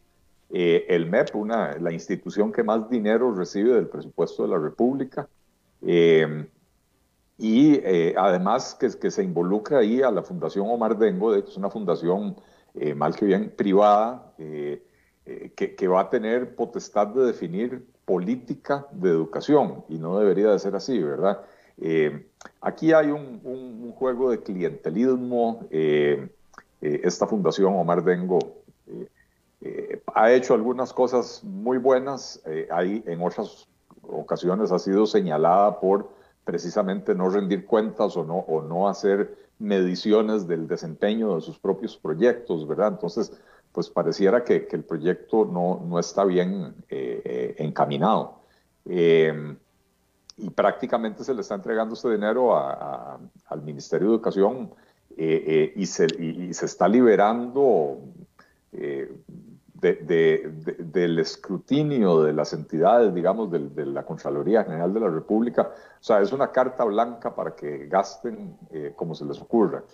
[0.51, 5.29] Eh, el MEP, una, la institución que más dinero recibe del presupuesto de la República,
[5.83, 6.47] eh,
[7.39, 7.83] y
[8.17, 12.35] además que, se involucra ahí a la Fundación Omar Dengo, de hecho es una fundación
[12.95, 19.99] mal que bien privada, que, va a tener potestad de definir política de educación y
[19.99, 21.43] no debería de ser así, ¿verdad?
[21.79, 22.27] Eh,
[22.61, 25.67] aquí hay un, juego de clientelismo.
[25.71, 26.29] Eh,
[26.95, 28.39] eh, esta fundación Omar Dengo
[30.15, 32.41] ha hecho algunas cosas muy buenas.
[32.71, 33.67] ahí en otras
[34.03, 36.09] ocasiones ha sido señalada por
[36.45, 41.97] precisamente no rendir cuentas o no, o no hacer mediciones del desempeño de sus propios
[41.97, 42.89] proyectos, ¿verdad?
[42.93, 43.33] Entonces,
[43.73, 48.41] pues pareciera que, el proyecto no, no, está bien eh, eh, encaminado.
[48.85, 49.57] Eh,
[50.39, 54.71] y prácticamente se le está entregando este dinero al Ministerio de Educación
[55.17, 56.09] y se,
[56.53, 57.99] se, está liberando
[59.81, 65.63] del escrutinio de las entidades, digamos, de, la Contraloría General de la República.
[65.63, 68.57] O sea, es una carta blanca para que gasten
[68.95, 69.85] como se les ocurra.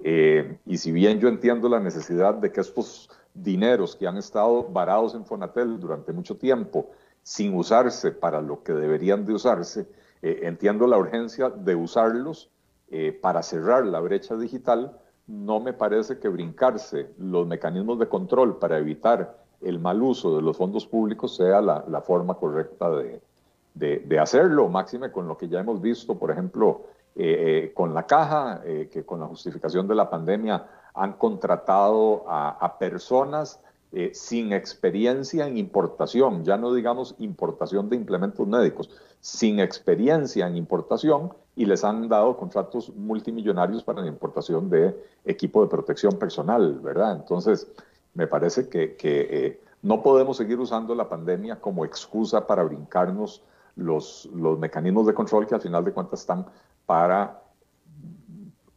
[0.00, 5.14] y si bien yo entiendo la necesidad de que estos dineros que han estado varados
[5.14, 6.90] en Fonatel durante mucho tiempo
[7.22, 9.88] sin usarse para lo que deberían de usarse,
[10.22, 12.50] eh, entiendo la urgencia de usarlos
[12.94, 14.96] eh, para cerrar la brecha digital.
[15.26, 20.42] No me parece que brincarse los mecanismos de control para evitar el mal uso de
[20.42, 25.80] los fondos públicos sea la, forma correcta de, hacerlo, máxime con lo que ya hemos
[25.80, 26.82] visto, por ejemplo,
[27.16, 33.58] eh, con la caja, que con la justificación de la pandemia han contratado a, personas
[33.94, 38.88] eh, sin experiencia en importación, ya no digamos importación de implementos médicos,
[39.20, 45.62] sin experiencia en importación y les han dado contratos multimillonarios para la importación de equipo
[45.62, 47.16] de protección personal, ¿verdad?
[47.16, 47.70] Entonces,
[48.14, 53.42] me parece que, eh, no podemos seguir usando la pandemia como excusa para brincarnos
[53.76, 56.46] los, los mecanismos de control que al final de cuentas están
[56.86, 57.42] para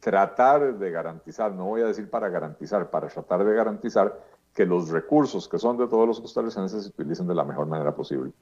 [0.00, 4.20] tratar de garantizar, no voy a decir para garantizar, para tratar de garantizar
[4.56, 7.94] que los recursos que son de todos los costarricenses se utilicen de la mejor manera
[7.94, 8.32] posible.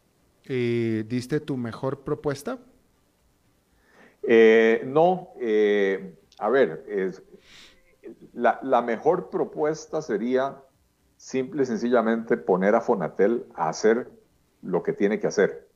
[0.44, 2.58] Eh, ¿Diste tu mejor propuesta?
[4.22, 7.20] Eh, no, eh, a ver, es,
[8.32, 10.56] la, mejor propuesta sería
[11.16, 14.08] simple y sencillamente poner a Fonatel a hacer
[14.62, 15.68] lo que tiene que hacer.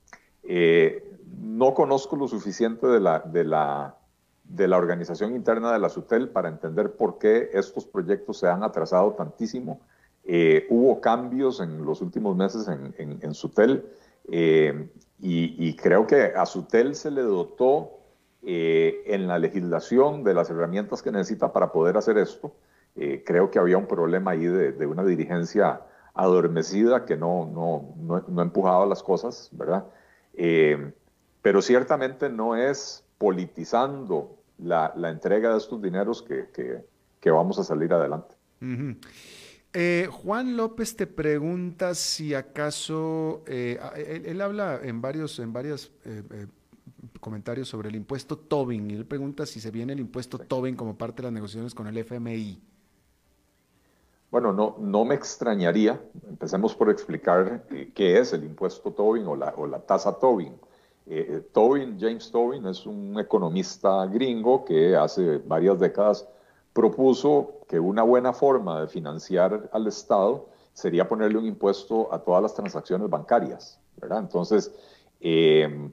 [0.45, 3.97] no conozco lo suficiente de la, de la
[4.45, 8.63] de la organización interna de la SUTEL para entender por qué estos proyectos se han
[8.63, 9.81] atrasado tantísimo.
[10.31, 13.83] Eh, hubo cambios en los últimos meses en, SUTEL
[14.31, 17.93] eh, y, creo que a SUTEL se le dotó
[18.43, 22.53] eh, en la legislación de las herramientas que necesita para poder hacer esto.
[23.25, 25.81] creo que había un problema ahí de, una dirigencia
[26.13, 29.87] adormecida que no, no, no, no empujaba las cosas, ¿verdad?
[31.41, 38.35] pero ciertamente no es politizando la, entrega de estos dineros que, vamos a salir adelante.
[39.75, 43.79] Eh, Juan López te pregunta si acaso, eh,
[44.25, 46.47] él, habla en varios, en varios eh,
[47.21, 50.97] comentarios sobre el impuesto Tobin, y él pregunta si se viene el impuesto Tobin como
[50.97, 52.61] parte de las negociaciones con el FMI.
[54.31, 59.55] Bueno, no, no me extrañaría, empecemos por explicar qué es el impuesto Tobin o la,
[59.57, 60.55] o la tasa Tobin.
[61.07, 66.29] Eh, Tobin, James Tobin, es un economista gringo que hace varias décadas
[66.79, 72.41] propuso que una buena forma de financiar al Estado sería ponerle un impuesto a todas
[72.41, 74.21] las transacciones bancarias, ¿verdad?
[74.21, 74.73] Entonces,
[75.19, 75.93] em,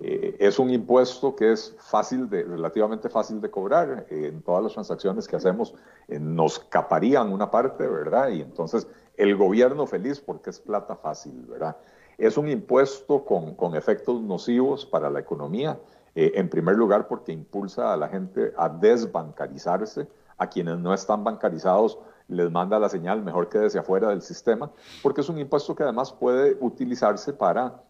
[0.00, 4.06] eh, es un impuesto que es fácil de, relativamente fácil de cobrar.
[4.10, 5.74] en todas las transacciones que hacemos
[6.06, 8.28] eh, nos caparían una parte, ¿verdad?
[8.28, 11.76] Y entonces el gobierno feliz porque es plata fácil, ¿verdad?
[12.16, 15.80] Es un impuesto con, efectos nocivos para la economía,
[16.14, 20.06] eh, en primer lugar porque impulsa a la gente a desbancarizarse,
[20.38, 21.98] a quienes no están bancarizados
[22.28, 24.70] les manda la señal mejor que desde afuera del sistema,
[25.02, 27.82] porque es un impuesto que además puede utilizarse para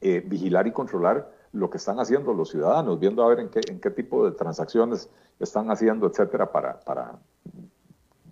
[0.00, 3.60] eh, vigilar y controlar lo que están haciendo los ciudadanos, viendo a ver en qué,
[3.68, 7.18] en qué tipo de transacciones están haciendo, etcétera, para, para,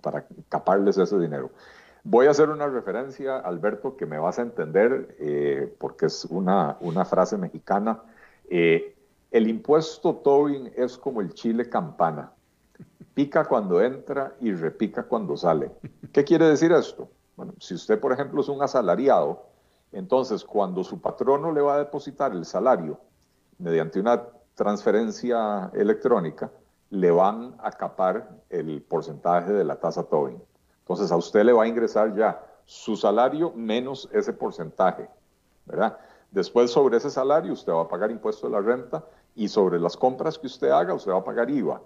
[0.01, 1.51] para caparles ese dinero.
[2.03, 6.77] Voy a hacer una referencia, Alberto, que me vas a entender, eh, porque es una,
[6.81, 8.03] una frase mexicana.
[8.51, 8.94] Eh,
[9.35, 12.31] el impuesto Tobin es como el chile campana.
[13.15, 15.73] Pica cuando entra y repica cuando sale.
[16.13, 17.09] ¿Qué quiere decir esto?
[17.35, 19.47] Bueno, si usted, por ejemplo, es un asalariado,
[19.91, 23.01] entonces cuando su patrono le va a depositar el salario
[23.59, 24.23] mediante una
[24.55, 26.53] transferencia electrónica,
[26.91, 30.41] le van a capar el porcentaje de la tasa Tobin.
[30.79, 35.09] Entonces a usted le va a ingresar ya su salario menos ese porcentaje,
[35.67, 35.99] ¿verdad?
[36.31, 39.05] Después sobre ese salario usted va a pagar impuesto de la renta
[39.35, 41.83] y sobre las compras que usted haga, usted va a pagar IVA.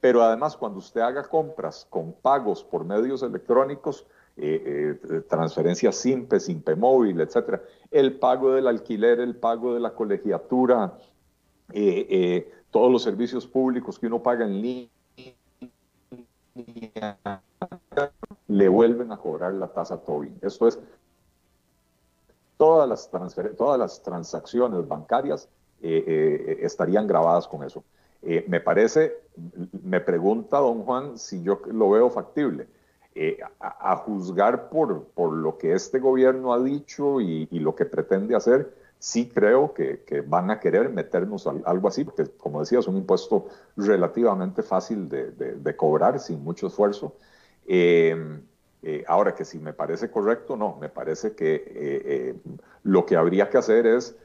[0.00, 6.40] Pero además, cuando usted haga compras con pagos por medios electrónicos, eh, eh, transferencias SIMPE,
[6.40, 10.98] SIMPE móvil, etcétera, el pago del alquiler, el pago de la colegiatura,
[11.72, 14.90] eh, todos los servicios públicos que uno paga en línea,
[18.48, 20.36] le vuelven a cobrar la tasa Tobin.
[20.42, 20.78] Esto es,
[22.56, 23.10] todas las,
[23.56, 25.48] todas las transacciones bancarias
[25.80, 27.84] estarían grabadas con eso.
[28.22, 29.18] me parece,
[29.82, 32.66] me pregunta don Juan si yo lo veo factible.
[33.16, 38.34] Eh, a, juzgar por, por lo que este gobierno ha dicho y, lo que pretende
[38.34, 42.96] hacer, sí creo que, van a querer meternos algo así, porque como decía, es un
[42.96, 43.46] impuesto
[43.76, 47.14] relativamente fácil de, cobrar sin mucho esfuerzo.
[47.68, 48.42] Em,
[48.82, 52.36] eh, ahora que si me parece correcto, no, me parece que eh,
[52.82, 54.16] lo que habría que hacer es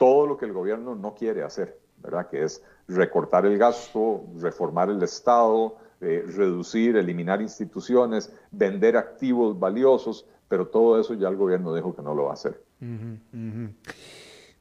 [0.00, 2.26] todo lo que el gobierno no quiere hacer, ¿verdad?
[2.30, 10.24] Que es recortar el gasto, reformar el Estado, eh, reducir, eliminar instituciones, vender activos valiosos,
[10.48, 12.62] pero todo eso ya el gobierno dijo que no lo va a hacer.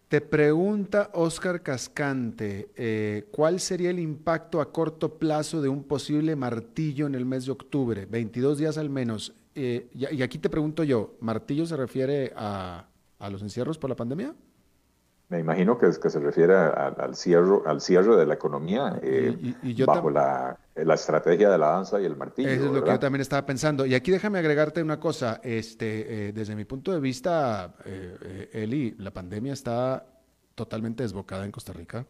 [0.10, 6.36] Te pregunta Oscar Cascante, eh, ¿cuál sería el impacto a corto plazo de un posible
[6.36, 8.06] martillo en el mes de octubre?
[8.06, 9.34] 22 días al menos.
[9.56, 13.96] Eh, y, aquí te pregunto yo, ¿martillo se refiere a, a los encierros por la
[13.96, 14.36] pandemia?
[15.30, 19.54] Me imagino que, es, que se refiere al, cierre, al cierre de la economía eh,
[19.86, 22.50] bajo la, estrategia de la danza y el martillo.
[22.50, 23.86] Eso es lo que yo también estaba pensando.
[23.86, 25.40] Y aquí déjame agregarte una cosa.
[25.44, 30.04] Este, eh, desde mi punto de vista, eh, Eli, la pandemia está
[30.56, 32.08] totalmente desbocada en Costa Rica.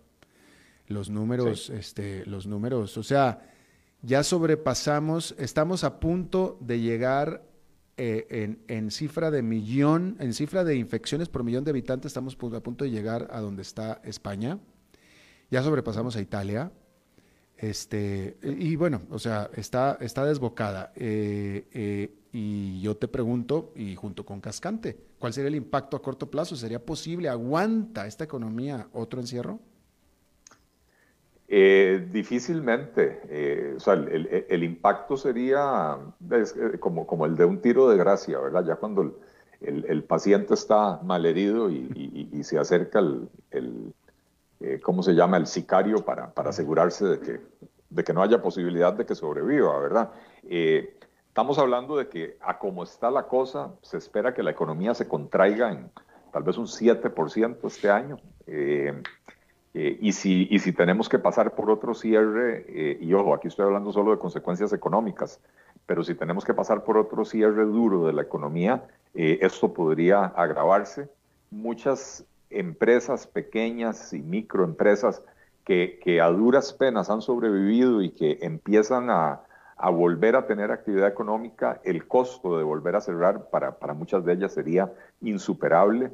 [0.88, 3.42] Los números, este, los números, o sea,
[4.02, 7.44] ya sobrepasamos, estamos a punto de llegar
[8.02, 12.64] eh, en, cifra de millón, en cifra de infecciones por millón de habitantes, estamos a
[12.64, 14.58] punto de llegar a donde está España.
[15.52, 16.72] Ya sobrepasamos a Italia.
[17.58, 20.94] Este, y bueno, o sea, está, está desbocada.
[20.96, 26.02] Eh, eh, y yo te pregunto, y junto con Cascante, ¿cuál sería el impacto a
[26.02, 26.56] corto plazo?
[26.56, 27.28] ¿Sería posible?
[27.28, 29.60] ¿Aguanta esta economía otro encierro?
[31.52, 35.98] Eh, difícilmente, eh, o sea, el, impacto sería
[36.30, 38.64] eh, como, como el de un tiro de gracia, ¿verdad?
[38.64, 39.18] Ya cuando
[39.60, 43.94] el, paciente está malherido y, y, se acerca el,
[44.84, 45.38] ¿cómo se llama?
[45.38, 47.42] El sicario para, para asegurarse de que,
[47.90, 50.12] de que no haya posibilidad de que sobreviva, ¿verdad?
[50.44, 55.08] estamos hablando de que a como está la cosa, se espera que la economía se
[55.08, 55.90] contraiga en
[56.32, 58.20] tal vez un 7% este año.
[59.74, 63.48] Eh, y, si, y si tenemos que pasar por otro cierre, eh, y ojo, aquí
[63.48, 65.40] estoy hablando solo de consecuencias económicas,
[65.86, 70.26] pero si tenemos que pasar por otro cierre duro de la economía, eh, esto podría
[70.26, 71.10] agravarse.
[71.52, 75.22] Muchas empresas pequeñas y microempresas
[75.66, 79.42] que, que a duras penas han sobrevivido y que empiezan a,
[79.80, 84.26] a volver a tener actividad económica, el costo de volver a cerrar para, para muchas
[84.26, 84.92] de ellas sería
[85.22, 86.12] insuperable.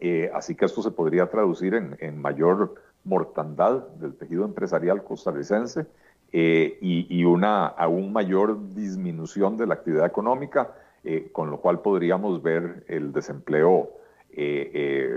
[0.00, 2.74] Eh, así que esto se podría traducir en, mayor
[3.04, 5.86] mortandad del tejido empresarial costarricense
[6.32, 10.74] eh, y, una aún mayor disminución de la actividad económica,
[11.04, 13.90] eh, con lo cual podríamos ver el desempleo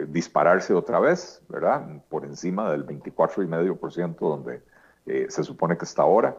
[0.08, 2.02] dispararse otra vez, ¿verdad?
[2.08, 4.62] Por encima del 24,5% donde
[5.30, 6.38] se supone que está ahora.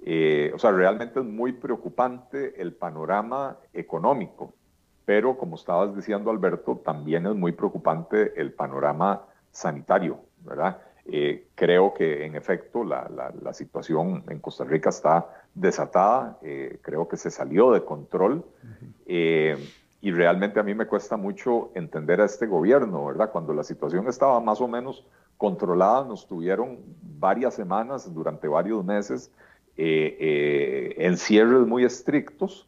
[0.00, 4.52] o sea, realmente es muy preocupante el panorama económico
[5.06, 10.78] pero como estabas diciendo Alberto, también es muy preocupante el panorama sanitario, ¿verdad?
[11.06, 13.08] Eh, creo que en efecto la,
[13.40, 18.44] la, situación en Costa Rica está desatada, eh, creo que se salió de control
[19.06, 19.56] eh,
[20.00, 23.30] y realmente a mí me cuesta mucho entender a este gobierno, ¿verdad?
[23.30, 25.06] Cuando la situación estaba más o menos
[25.38, 29.30] controlada, nos tuvieron varias semanas, durante varios meses,
[29.76, 32.66] encierres muy estrictos,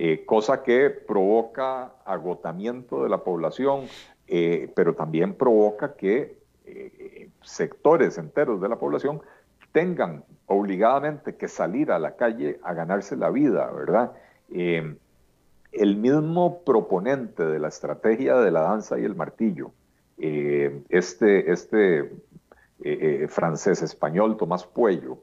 [0.00, 3.86] eh, cosa que provoca agotamiento de la población,
[4.28, 9.20] eh, pero también provoca que eh, sectores enteros de la población
[9.72, 14.12] tengan obligadamente que salir a la calle a ganarse la vida, ¿verdad?
[14.50, 19.72] el mismo proponente de la estrategia de la danza y el martillo,
[20.16, 22.10] este, este
[23.28, 25.18] francés español Tomás Puello,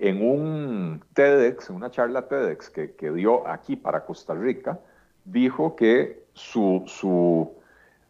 [0.00, 4.80] en un TEDx, en una charla TEDx que, que dio aquí para Costa Rica,
[5.26, 7.52] dijo que su, su,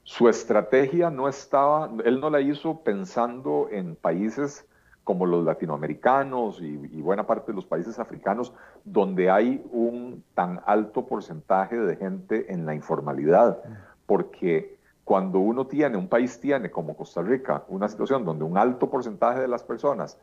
[0.05, 4.65] su, estrategia no estaba, él no la hizo pensando en países
[5.03, 8.53] como los latinoamericanos y, buena parte de los países africanos,
[8.85, 13.59] donde hay un tan alto porcentaje de gente en la informalidad,
[14.07, 18.89] porque cuando uno tiene, un país tiene como Costa Rica, una situación donde un alto
[18.89, 20.17] porcentaje de las personas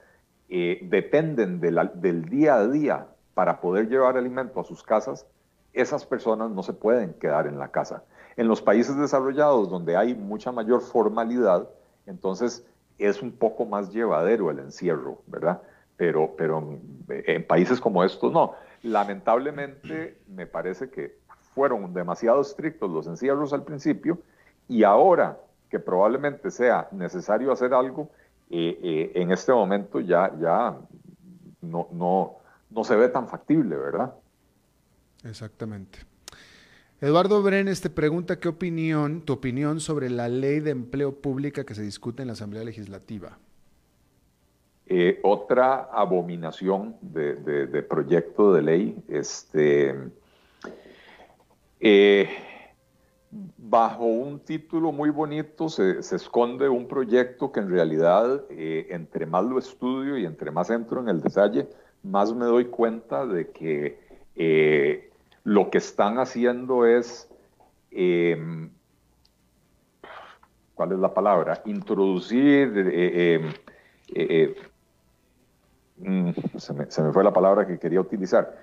[0.49, 5.25] eh, dependen del día a día para poder llevar alimento a sus casas,
[5.73, 8.03] esas personas no se pueden quedar en la casa.
[8.35, 11.67] En los países desarrollados donde hay mucha mayor formalidad,
[12.05, 12.65] entonces
[12.97, 15.61] es un poco más llevadero el encierro, ¿verdad?
[15.97, 16.79] Pero, pero
[17.09, 18.53] en países como estos no.
[18.83, 21.17] Lamentablemente me parece que
[21.53, 24.19] fueron demasiado estrictos los encierros al principio
[24.67, 25.39] y ahora
[25.69, 28.09] que probablemente sea necesario hacer algo,
[28.49, 30.77] eh, eh, en este momento ya, ya
[31.61, 32.37] no, no,
[32.69, 34.13] no se ve tan factible, ¿verdad?
[35.23, 35.99] Exactamente.
[36.99, 41.75] Eduardo Brenes te pregunta qué opinión, tu opinión sobre la ley de empleo pública que
[41.75, 43.37] se discute en la Asamblea Legislativa.
[44.87, 49.95] Eh, otra abominación de, proyecto de ley, este,
[51.81, 52.29] eh,
[53.29, 59.43] bajo un título muy bonito se, esconde un proyecto que en realidad, eh, entre más
[59.45, 61.67] lo estudio y entre más entro en el detalle,
[62.03, 64.07] más me doy cuenta de que
[65.47, 67.29] lo que están haciendo es,
[67.89, 68.69] em,
[70.75, 71.61] ¿cuál es la palabra?
[71.63, 73.47] Introducir, eh, em,
[74.13, 74.55] eh, eh,
[75.99, 78.57] mm, se, me, fue la palabra que quería utilizar,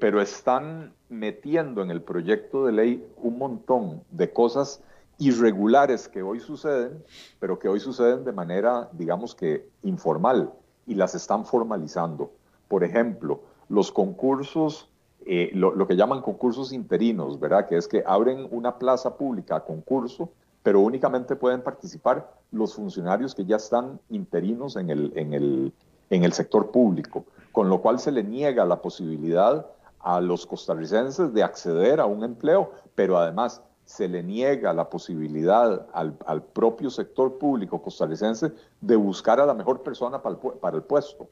[0.00, 4.82] pero están metiendo en el proyecto de ley un montón de cosas
[5.18, 7.02] irregulares que hoy suceden,
[7.40, 10.52] pero que hoy suceden de manera, digamos que informal,
[10.86, 12.32] y las están formalizando.
[12.68, 14.88] Por ejemplo, los concursos
[15.26, 17.66] eh, lo, que llaman concursos interinos, ¿verdad?
[17.66, 20.30] Que es que abren una plaza pública a concurso,
[20.62, 25.72] pero únicamente pueden participar los funcionarios que ya están interinos en el, en el,
[26.10, 27.24] en el sector público,
[27.54, 29.64] con lo cual se le niega la posibilidad
[30.00, 35.86] a los costarricenses de acceder a un empleo, pero además se le niega la posibilidad
[35.92, 38.50] al, al propio sector público costarricense
[38.80, 41.28] de buscar a la mejor persona para el, puesto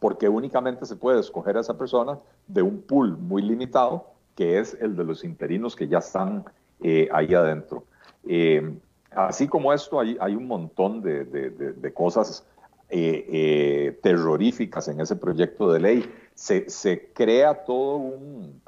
[0.00, 4.78] porque únicamente se puede escoger a esa persona de un pool muy limitado, que es
[4.80, 6.46] el de los interinos que ya están
[6.80, 7.84] eh, ahí adentro.
[8.26, 8.78] Eh,
[9.10, 12.46] así como esto, hay, hay un montón de, cosas
[12.90, 16.14] eh, terroríficas en ese proyecto de ley.
[16.34, 18.60] Se, se crea todo un,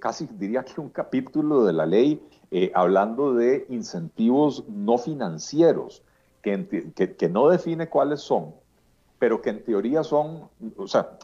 [0.00, 2.20] casi diría que un capítulo de la ley
[2.74, 6.02] hablando de incentivos no financieros,
[6.42, 8.54] que, que no define cuáles son,
[9.18, 11.18] pero que en teoría son, o sea,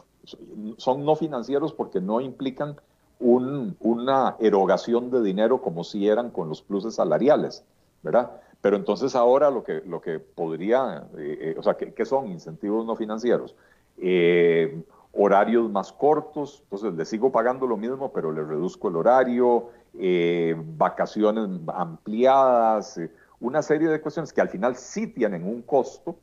[0.77, 2.75] son no financieros porque no implican
[3.19, 7.63] una erogación de dinero como si eran con los pluses salariales,
[8.01, 8.31] ¿verdad?
[8.63, 12.85] Pero entonces ahora lo que, lo que podría, eh, eh, o sea, ¿qué, son incentivos
[12.85, 13.57] no financieros?
[13.97, 19.69] Eh, horarios más cortos, entonces le sigo pagando lo mismo, pero le reduzco el horario,
[20.77, 23.01] vacaciones ampliadas,
[23.41, 26.15] una serie de cuestiones que al final sí tienen un costo,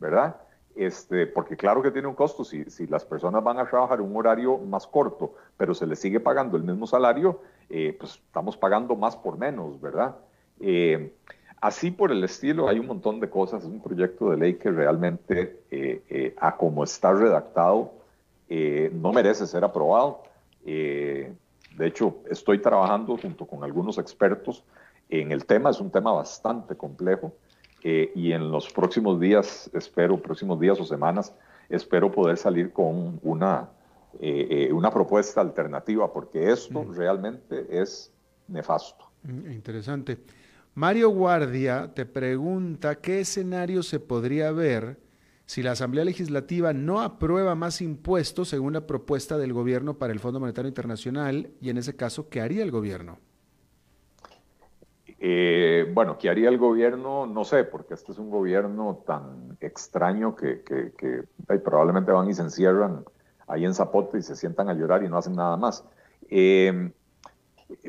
[0.00, 0.36] ¿verdad?
[0.74, 4.16] Este, porque claro que tiene un costo, si, si, las personas van a trabajar un
[4.16, 9.14] horario más corto, pero se les sigue pagando el mismo salario, pues estamos pagando más
[9.14, 10.16] por menos, ¿verdad?
[10.62, 11.12] Eh,
[11.62, 14.70] así por el estilo, hay un montón de cosas, es un proyecto de ley que
[14.70, 17.94] realmente, eh, a como está redactado,
[18.92, 20.24] no merece ser aprobado.
[20.62, 21.34] de
[21.80, 24.62] hecho, estoy trabajando junto con algunos expertos
[25.08, 27.32] en el tema, es un tema bastante complejo.
[27.84, 31.34] Eh, y en los próximos días, espero, próximos días o semanas,
[31.68, 33.70] espero poder salir con una,
[34.20, 36.94] eh, eh, una propuesta alternativa, porque esto mm.
[36.94, 38.12] realmente es
[38.46, 39.10] nefasto.
[39.24, 40.18] Mm, interesante.
[40.74, 44.98] Mario Guardia te pregunta qué escenario se podría ver
[45.44, 50.20] si la Asamblea Legislativa no aprueba más impuestos según la propuesta del gobierno para el
[50.20, 53.18] Fondo Monetario Internacional y en ese caso, ¿qué haría el gobierno?
[55.18, 57.26] Eh, bueno, ¿qué haría el gobierno?
[57.26, 60.64] No sé, porque este es un gobierno tan extraño que,
[61.62, 63.04] probablemente van y se encierran
[63.46, 65.84] ahí en Zapote y se sientan a llorar y no hacen nada más.
[66.30, 66.92] Em,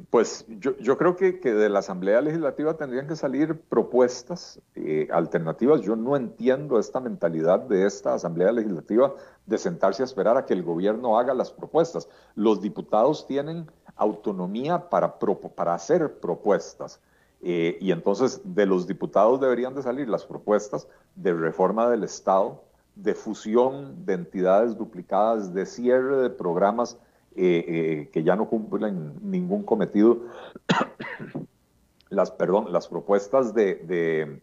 [0.09, 5.81] pues yo, creo que, de la Asamblea Legislativa tendrían que salir propuestas eh, alternativas.
[5.81, 9.13] Yo no entiendo esta mentalidad de esta Asamblea Legislativa
[9.45, 12.09] de sentarse a esperar a que el gobierno haga las propuestas.
[12.36, 16.99] Los diputados tienen autonomía para, para hacer propuestas.
[17.41, 22.63] Eh, y entonces de los diputados deberían de salir las propuestas de reforma del Estado,
[22.95, 26.97] de fusión de entidades duplicadas, de cierre de programas
[27.36, 30.21] eh, eh, que ya no cumplen ningún cometido,
[32.09, 34.41] las, perdón, las propuestas de,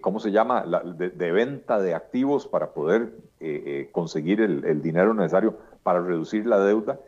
[0.00, 3.12] ¿cómo se llama?, de, venta de activos para poder
[3.92, 6.98] conseguir el, el, dinero necesario para reducir la deuda.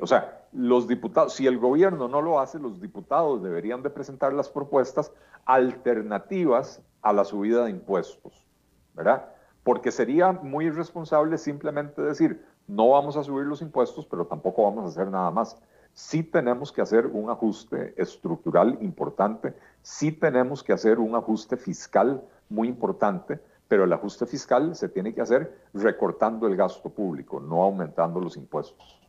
[0.00, 4.32] o sea, los diputados, si el gobierno no lo hace, los diputados deberían de presentar
[4.32, 5.12] las propuestas
[5.44, 8.46] alternativas a la subida de impuestos,
[8.94, 9.26] ¿verdad?
[9.62, 14.84] Porque sería muy irresponsable simplemente decir, no vamos a subir los impuestos, pero tampoco vamos
[14.84, 15.56] a hacer nada más.
[15.92, 22.22] Sí tenemos que hacer un ajuste estructural importante, sí tenemos que hacer un ajuste fiscal
[22.48, 23.38] muy importante,
[23.68, 28.36] pero el ajuste fiscal se tiene que hacer recortando el gasto público, no aumentando los
[28.36, 29.00] impuestos.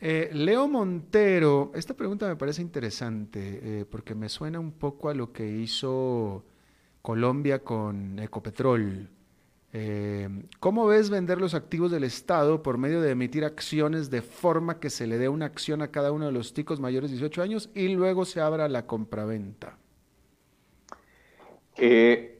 [0.00, 5.14] Eh, Leo Montero, esta pregunta me parece interesante eh, porque me suena un poco a
[5.14, 6.44] lo que hizo
[7.02, 9.08] Colombia con Ecopetrol.
[9.72, 10.28] Eh,
[10.60, 14.88] ¿Cómo ves vender los activos del Estado por medio de emitir acciones de forma que
[14.88, 17.70] se le dé una acción a cada uno de los ticos mayores de 18 años
[17.74, 19.76] y luego se abra la compraventa?
[21.80, 22.30] en,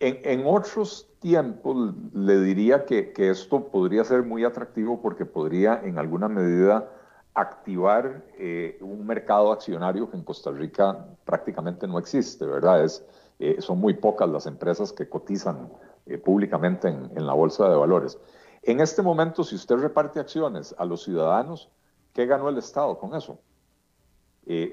[0.00, 6.28] en, otros tiempos le diría que, esto podría ser muy atractivo porque podría en alguna
[6.28, 6.90] medida
[7.34, 12.84] activar eh, un mercado accionario que en Costa Rica prácticamente no existe, ¿verdad?
[12.84, 13.04] Es,
[13.38, 15.70] eh, son muy pocas las empresas que cotizan
[16.06, 18.18] eh, públicamente en, la bolsa de valores.
[18.62, 21.70] En este momento, si usted reparte acciones a los ciudadanos,
[22.12, 23.40] ¿qué ganó el Estado con eso?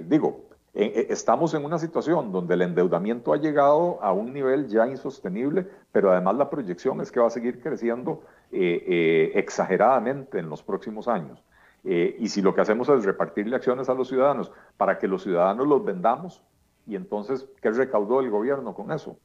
[0.07, 4.87] digo, eh, estamos en una situación donde el endeudamiento ha llegado a un nivel ya
[4.87, 11.09] insostenible, pero además la proyección es que va a seguir creciendo exageradamente en los próximos
[11.09, 11.43] años.
[11.83, 15.67] y si lo que hacemos es repartirle acciones a los ciudadanos para que los ciudadanos
[15.67, 16.41] los vendamos,
[16.87, 19.17] y entonces, ¿qué recaudó el gobierno con eso?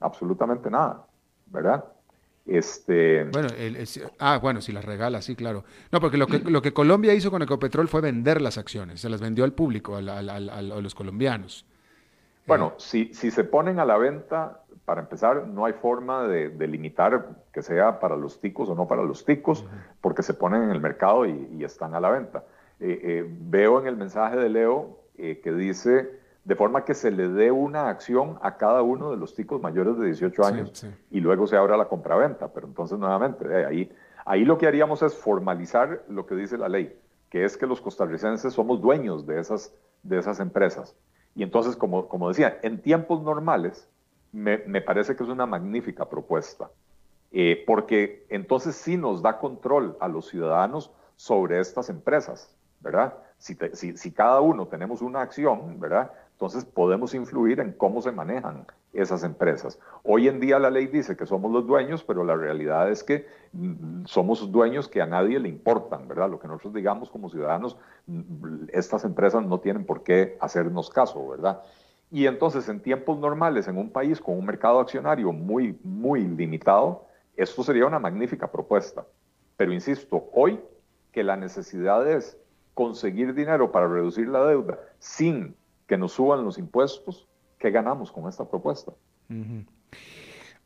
[0.00, 1.06] Absolutamente nada,
[1.46, 1.84] ¿verdad?
[2.46, 3.24] Este...
[3.24, 3.48] Bueno,
[4.18, 5.64] ah, bueno, si las regala, sí, claro.
[5.90, 9.08] No, porque lo que, lo que Colombia hizo con Ecopetrol fue vender las acciones, se
[9.08, 11.66] las vendió al público, a los colombianos.
[12.46, 17.42] Bueno, si, si se ponen a la venta, para empezar, no hay forma de, limitar
[17.52, 19.66] que sea para los ticos o no para los ticos,
[20.00, 22.44] porque se ponen en el mercado y, están a la venta.
[22.78, 27.10] Eh, eh, veo en el mensaje de Leo eh, que dice de forma que se
[27.10, 31.18] le dé una acción a cada uno de los ticos mayores de 18 años y
[31.18, 32.52] luego se abra la compraventa.
[32.52, 33.92] Pero entonces, nuevamente, eh, ahí,
[34.24, 36.96] ahí lo que haríamos es formalizar lo que dice la ley,
[37.30, 39.74] que es que los costarricenses somos dueños de esas,
[40.04, 40.94] de esas empresas.
[41.34, 43.88] Y entonces, como, como decía, en tiempos normales,
[44.30, 46.70] me, parece que es una magnífica propuesta,
[47.32, 53.14] eh, porque entonces sí nos da control a los ciudadanos sobre estas empresas, ¿verdad?
[53.38, 56.12] Si, si, si cada uno tenemos una acción, ¿verdad?
[56.36, 59.80] Entonces podemos influir en cómo se manejan esas empresas.
[60.02, 63.26] Hoy en día la ley dice que somos los dueños, pero la realidad es que
[63.52, 66.28] mm, somos dueños que a nadie le importan, ¿verdad?
[66.28, 71.26] Lo que nosotros digamos como ciudadanos, mm, estas empresas no tienen por qué hacernos caso,
[71.26, 71.62] ¿verdad?
[72.10, 77.06] Y entonces en tiempos normales, en un país con un mercado accionario muy, muy limitado,
[77.34, 79.06] esto sería una magnífica propuesta.
[79.56, 80.60] Pero insisto, hoy
[81.12, 82.36] que la necesidad es
[82.74, 85.56] conseguir dinero para reducir la deuda sin
[85.86, 87.28] que nos suban los impuestos,
[87.58, 88.92] ¿qué ganamos con esta propuesta?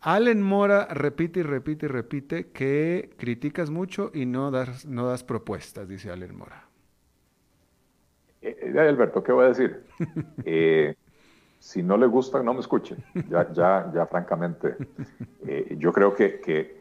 [0.00, 5.22] Allen Mora repite y repite y repite que criticas mucho y no das, no das
[5.22, 6.64] propuestas, dice Allen Mora.
[8.40, 9.84] Eh, eh Alberto, ¿qué voy a decir?
[10.44, 10.94] Eh,
[11.58, 12.96] si no le gusta, no me escuche.
[13.28, 14.76] Ya, ya, ya francamente,
[15.46, 16.80] eh, yo creo que, que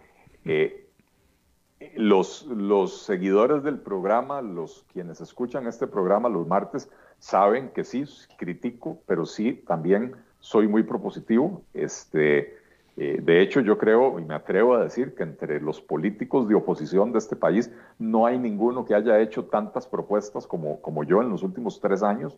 [1.95, 6.89] los, los seguidores del programa, los quienes escuchan este programa los martes,
[7.19, 8.05] saben que sí,
[8.37, 11.63] critico, pero sí, también soy muy propositivo.
[11.73, 12.57] Este,
[12.97, 16.55] eh, de hecho, yo creo y me atrevo a decir que entre los políticos de
[16.55, 21.21] oposición de este país no hay ninguno que haya hecho tantas propuestas como, como yo
[21.21, 22.37] en los últimos tres años.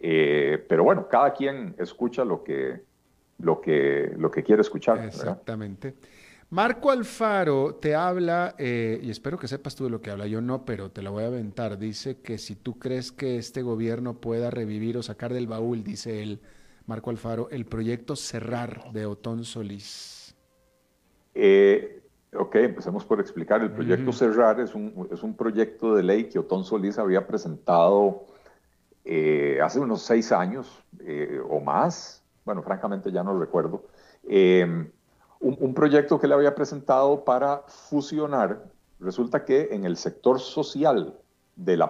[0.00, 2.82] Eh, pero bueno, cada quien escucha lo que,
[3.38, 5.04] lo que, lo que quiere escuchar.
[5.04, 5.94] Exactamente.
[6.52, 10.42] Marco Alfaro te habla, eh, y espero que sepas tú de lo que habla, yo
[10.42, 11.78] no, pero te la voy a aventar.
[11.78, 16.22] Dice que si tú crees que este gobierno pueda revivir o sacar del baúl, dice
[16.22, 16.42] él,
[16.84, 20.36] Marco Alfaro, el proyecto Cerrar de Otón Solís.
[21.34, 22.02] Eh,
[22.34, 23.62] ok, empecemos por explicar.
[23.62, 28.26] El proyecto Cerrar es un, es un, proyecto de ley que Otón Solís había presentado
[29.06, 30.84] eh, hace unos seis años
[31.48, 32.22] o más.
[32.44, 33.86] Bueno, francamente ya no recuerdo
[35.42, 38.64] un, proyecto que le había presentado para fusionar,
[39.00, 41.18] resulta que en el sector social
[41.56, 41.82] del,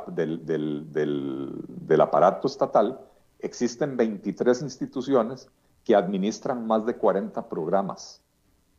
[0.45, 2.99] del, aparato estatal
[3.41, 5.49] existen 23 instituciones
[5.85, 8.23] que administran más de 40 programas,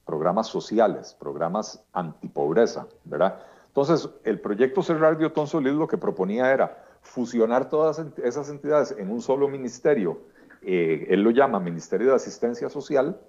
[0.06, 3.40] programas sociales, programas antipobreza, ¿verdad?
[3.68, 8.96] Entonces, el proyecto Cerrar de Otón Solís lo que proponía era fusionar todas esas entidades
[8.98, 10.22] en un solo ministerio,
[10.66, 13.20] eh, él lo llama Ministerio de Asistencia Social,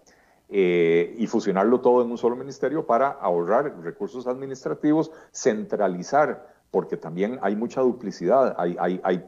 [0.51, 7.39] eh, y fusionarlo todo en un solo ministerio para ahorrar recursos administrativos, centralizar, porque también
[7.41, 9.25] hay mucha duplicidad, hay, hay, hay,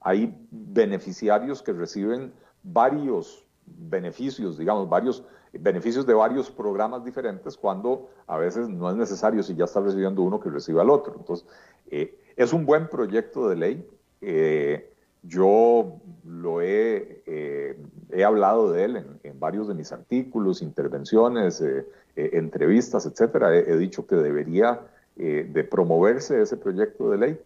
[0.00, 2.32] hay beneficiarios que reciben
[2.62, 9.42] varios beneficios, digamos, varios beneficios de varios programas diferentes cuando a veces no es necesario
[9.42, 11.14] si ya está recibiendo uno que reciba al otro.
[11.18, 11.46] Entonces,
[11.90, 13.86] eh, es un buen proyecto de ley.
[14.20, 14.92] Eh,
[15.22, 17.22] yo lo he,
[18.12, 21.62] he hablado de él en, varios de mis artículos, intervenciones,
[22.14, 23.56] entrevistas, etcétera.
[23.56, 24.80] He, dicho que debería
[25.16, 27.40] de promoverse ese proyecto de ley.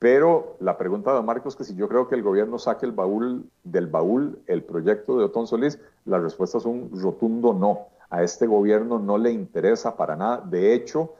[0.00, 2.92] Pero la pregunta de Marcos es que si yo creo que el gobierno saque el
[2.92, 7.88] baúl del baúl el proyecto de Otón Solís, la respuesta es un rotundo no.
[8.08, 10.38] A este gobierno no le interesa para nada.
[10.38, 11.16] De hecho,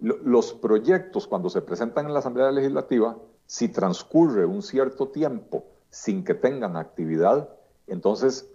[0.00, 5.62] los proyectos cuando se presentan en la Asamblea Legislativa, si transcurre un cierto tiempo
[5.94, 7.48] sin que tengan actividad,
[7.86, 8.50] entonces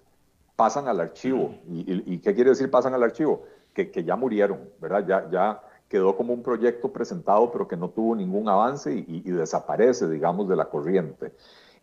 [0.58, 1.56] pasan al archivo.
[1.70, 3.44] ¿Y, qué quiere decir pasan al archivo?
[3.74, 5.06] Que, que ya murieron, ¿verdad?
[5.08, 10.10] Ya, ya, quedó como un proyecto presentado, pero que no tuvo ningún avance y, desaparece,
[10.10, 11.32] digamos, de la corriente.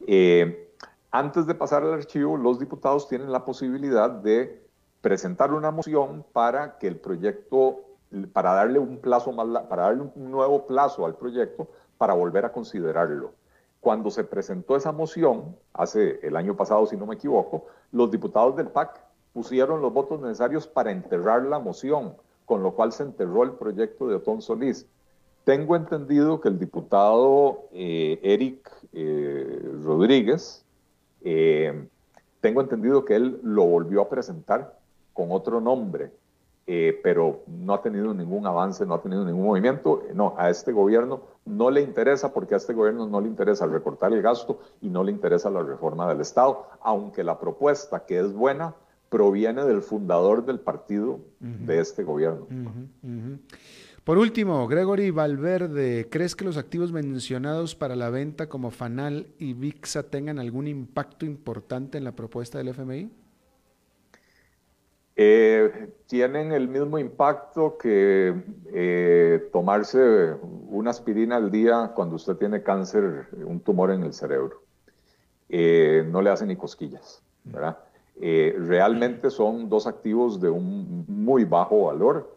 [0.07, 0.75] Eh,
[1.11, 4.63] antes de pasar al archivo, los diputados tienen la posibilidad de
[5.01, 7.81] presentar una moción para que el proyecto,
[8.35, 12.53] para darle un plazo más, para darle un nuevo plazo al proyecto para volver a
[12.53, 13.33] considerarlo.
[13.87, 18.57] Cuando se presentó esa moción, hace el año pasado, si no me equivoco, los diputados
[18.57, 19.01] del PAC
[19.33, 22.17] pusieron los votos necesarios para enterrar la moción
[22.47, 24.89] con lo cual se enterró el proyecto de Otón Solís.
[25.45, 30.65] Tengo entendido que el diputado eh, Eric eh, Rodríguez,
[31.23, 31.87] eh,
[32.41, 34.81] tengo entendido que él lo volvió a presentar
[35.13, 36.11] con otro nombre,
[37.05, 40.03] pero no ha tenido ningún avance, no ha tenido ningún movimiento.
[40.13, 44.13] No, a este gobierno no le interesa porque a este gobierno no le interesa recortar
[44.13, 48.33] el gasto y no le interesa la reforma del Estado, aunque la propuesta que es
[48.33, 48.75] buena
[49.09, 52.47] proviene del fundador del partido de este gobierno.
[54.03, 59.55] Por último, Gregory Valverde, ¿crees que los activos mencionados para la venta como Fanal y
[59.55, 63.11] VIXA tengan algún impacto importante en la propuesta del FMI?
[65.19, 68.35] Eh, tienen el mismo impacto que
[68.67, 70.35] eh, tomarse
[70.69, 74.63] una aspirina al día cuando usted tiene cáncer, un tumor en el cerebro.
[75.49, 77.79] Eh, no le hacen ni cosquillas, ¿verdad?
[78.19, 82.37] Realmente son dos activos de un muy bajo valor.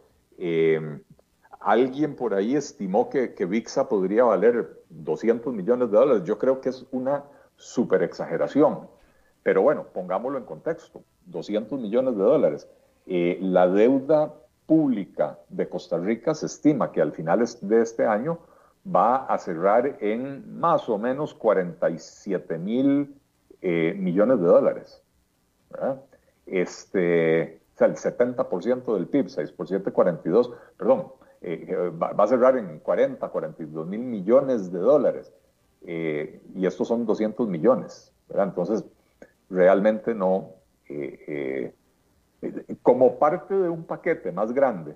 [1.59, 6.23] Alguien por ahí estimó que, que, VIXA podría valer 200 millones de dólares.
[6.23, 7.23] Yo creo que es una
[7.55, 8.87] super exageración.
[9.43, 11.01] Pero bueno, pongámoslo en contexto.
[11.31, 12.67] 200 millones de dólares.
[13.05, 14.33] Eh, la deuda
[14.65, 18.39] pública de Costa Rica se estima que al final de este año
[18.85, 23.15] va a cerrar en más o menos 47 mil
[23.61, 25.03] millones de dólares.
[26.45, 31.07] Este, o sea, el 70% del PIB, 6 por 7, 42, perdón,
[31.41, 35.31] eh, eh, va, a cerrar en 40, 42 mil millones de dólares.
[35.85, 38.11] Eh, y estos son 200 millones.
[38.29, 38.83] Entonces,
[39.49, 40.49] realmente no,
[42.81, 44.95] como parte de un paquete más grande,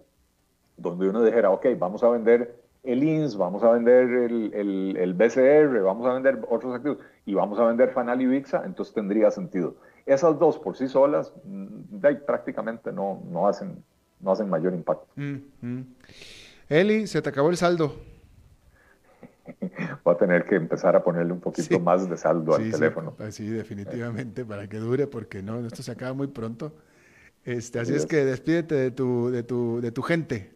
[0.77, 5.13] donde uno dijera, ok, vamos a vender el INS, vamos a vender el, el, el
[5.13, 9.31] BCR, vamos a vender otros activos y vamos a vender Fanal y VIXA, entonces tendría
[9.31, 9.75] sentido.
[10.05, 13.83] Esas dos por sí solas mm, prácticamente no, no, hacen,
[14.19, 15.07] no hacen mayor impacto.
[15.15, 15.95] Mm, mm.
[16.69, 17.93] Eli, se te acabó el saldo.
[20.03, 23.15] Voy a tener que empezar a ponerle un poquito más de saldo al teléfono.
[23.29, 26.73] Sí, definitivamente, para que dure, porque no, esto se acaba muy pronto.
[27.45, 28.05] Este, así es.
[28.05, 30.51] que despídete de tu, de tu, de tu gente.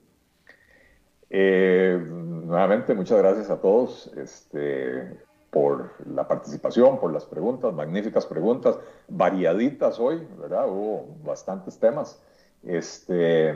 [1.29, 4.11] Eh, nuevamente, muchas gracias a todos.
[4.17, 5.17] Este,
[5.49, 8.77] por la participación, por las preguntas, magníficas preguntas,
[9.07, 10.67] variaditas hoy, ¿verdad?
[10.67, 12.21] Hubo bastantes temas.
[12.63, 13.55] Este,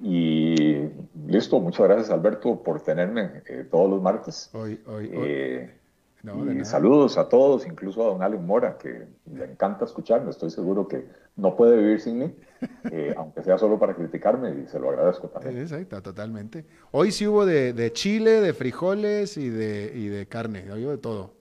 [0.00, 0.63] y
[1.26, 4.50] listo, muchas gracias Alberto por tenerme eh, todos los martes.
[4.52, 5.26] Hoy, hoy, hoy.
[5.28, 5.74] Eh,
[6.58, 10.30] y saludos a todos, incluso a don Allen Mora, que le encanta escucharme.
[10.30, 11.06] Estoy seguro que
[11.36, 12.34] no puede vivir sin mí,
[12.90, 15.58] eh, aunque sea solo para criticarme, y se lo agradezco también.
[15.58, 16.64] Exacto, totalmente.
[16.92, 21.34] Hoy sí hubo de, chile, de frijoles y de, y de carne, hubo de todo.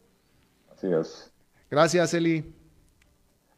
[0.70, 1.32] Así es.
[1.72, 2.54] Gracias, Eli.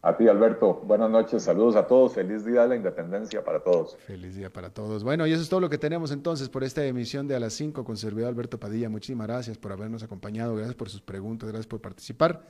[0.05, 0.83] A ti, Alberto.
[0.85, 1.41] Buenas noches.
[1.41, 2.13] Saludos a todos.
[2.13, 3.97] Feliz día de la independencia para todos.
[4.05, 5.03] Feliz día para todos.
[5.03, 7.53] Bueno, y eso es todo lo que tenemos entonces por esta emisión de A las
[7.53, 8.87] 5 con servidor Alberto Padilla.
[8.87, 10.53] Muchísimas gracias por habernos acompañado.
[10.53, 11.49] Gracias por sus preguntas.
[11.49, 12.45] Gracias por participar.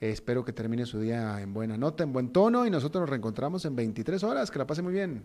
[0.00, 2.66] espero que termine su día en buena nota, en buen tono.
[2.66, 4.50] Y nosotros nos reencontramos en 23 horas.
[4.50, 5.22] Que la pase muy bien.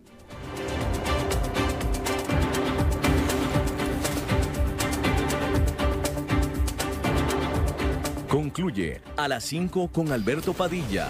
[8.28, 11.10] Concluye A las 5 con Alberto Padilla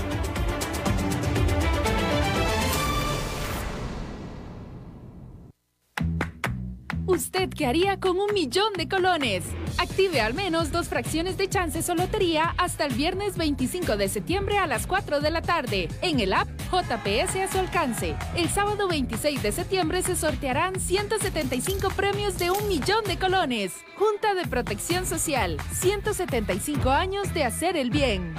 [7.11, 9.43] ¿Usted qué haría con un millón de colones?
[9.77, 14.57] Active al menos dos fracciones de chances o lotería hasta el viernes 25 de septiembre
[14.57, 18.15] a las 4 de la tarde en el app JPS a su alcance.
[18.37, 23.73] El sábado 26 de septiembre se sortearán 175 premios de un millón de colones.
[23.97, 28.33] Junta de Protección Social, 175 años de hacer el bien.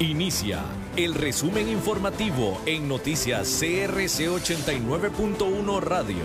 [0.00, 0.62] Inicia
[0.96, 6.22] el resumen informativo en noticias CRC 89.1 Radio.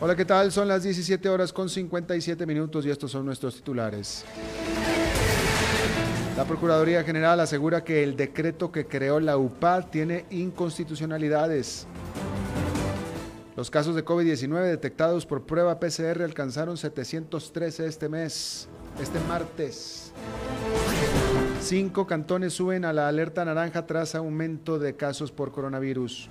[0.00, 0.52] Hola, ¿qué tal?
[0.52, 4.24] Son las 17 horas con 57 minutos y estos son nuestros titulares.
[6.36, 11.88] La Procuraduría General asegura que el decreto que creó la UPA tiene inconstitucionalidades.
[13.56, 18.68] Los casos de COVID-19 detectados por prueba PCR alcanzaron 713 este mes,
[19.00, 20.12] este martes.
[21.66, 26.28] Cinco cantones suben a la alerta naranja tras aumento de casos por coronavirus.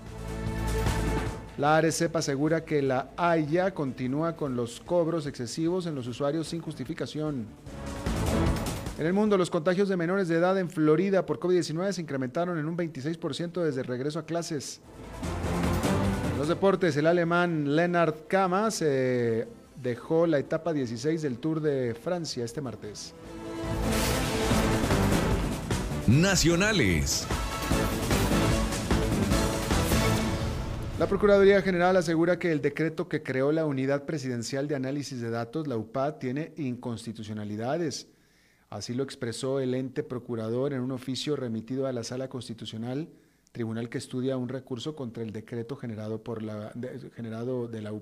[1.58, 6.62] La ARECEP asegura que la AIA continúa con los cobros excesivos en los usuarios sin
[6.62, 7.48] justificación.
[8.98, 12.58] En el mundo, los contagios de menores de edad en Florida por COVID-19 se incrementaron
[12.58, 14.80] en un 26% desde el regreso a clases.
[16.32, 19.50] En los deportes, el alemán Lennart Kama se
[19.84, 23.14] dejó la etapa 16 del Tour de Francia este martes.
[26.08, 27.28] Nacionales.
[31.00, 35.32] La Procuraduría General asegura que el decreto que creó la Unidad Presidencial de Análisis de
[35.32, 38.08] Datos, la UPAD, tiene inconstitucionalidades.
[38.70, 43.10] Así lo expresó el ente procurador en un oficio remitido a la Sala Constitucional,
[43.52, 46.72] tribunal que estudia un recurso contra el decreto generado, por la,
[47.16, 47.94] generado, de la,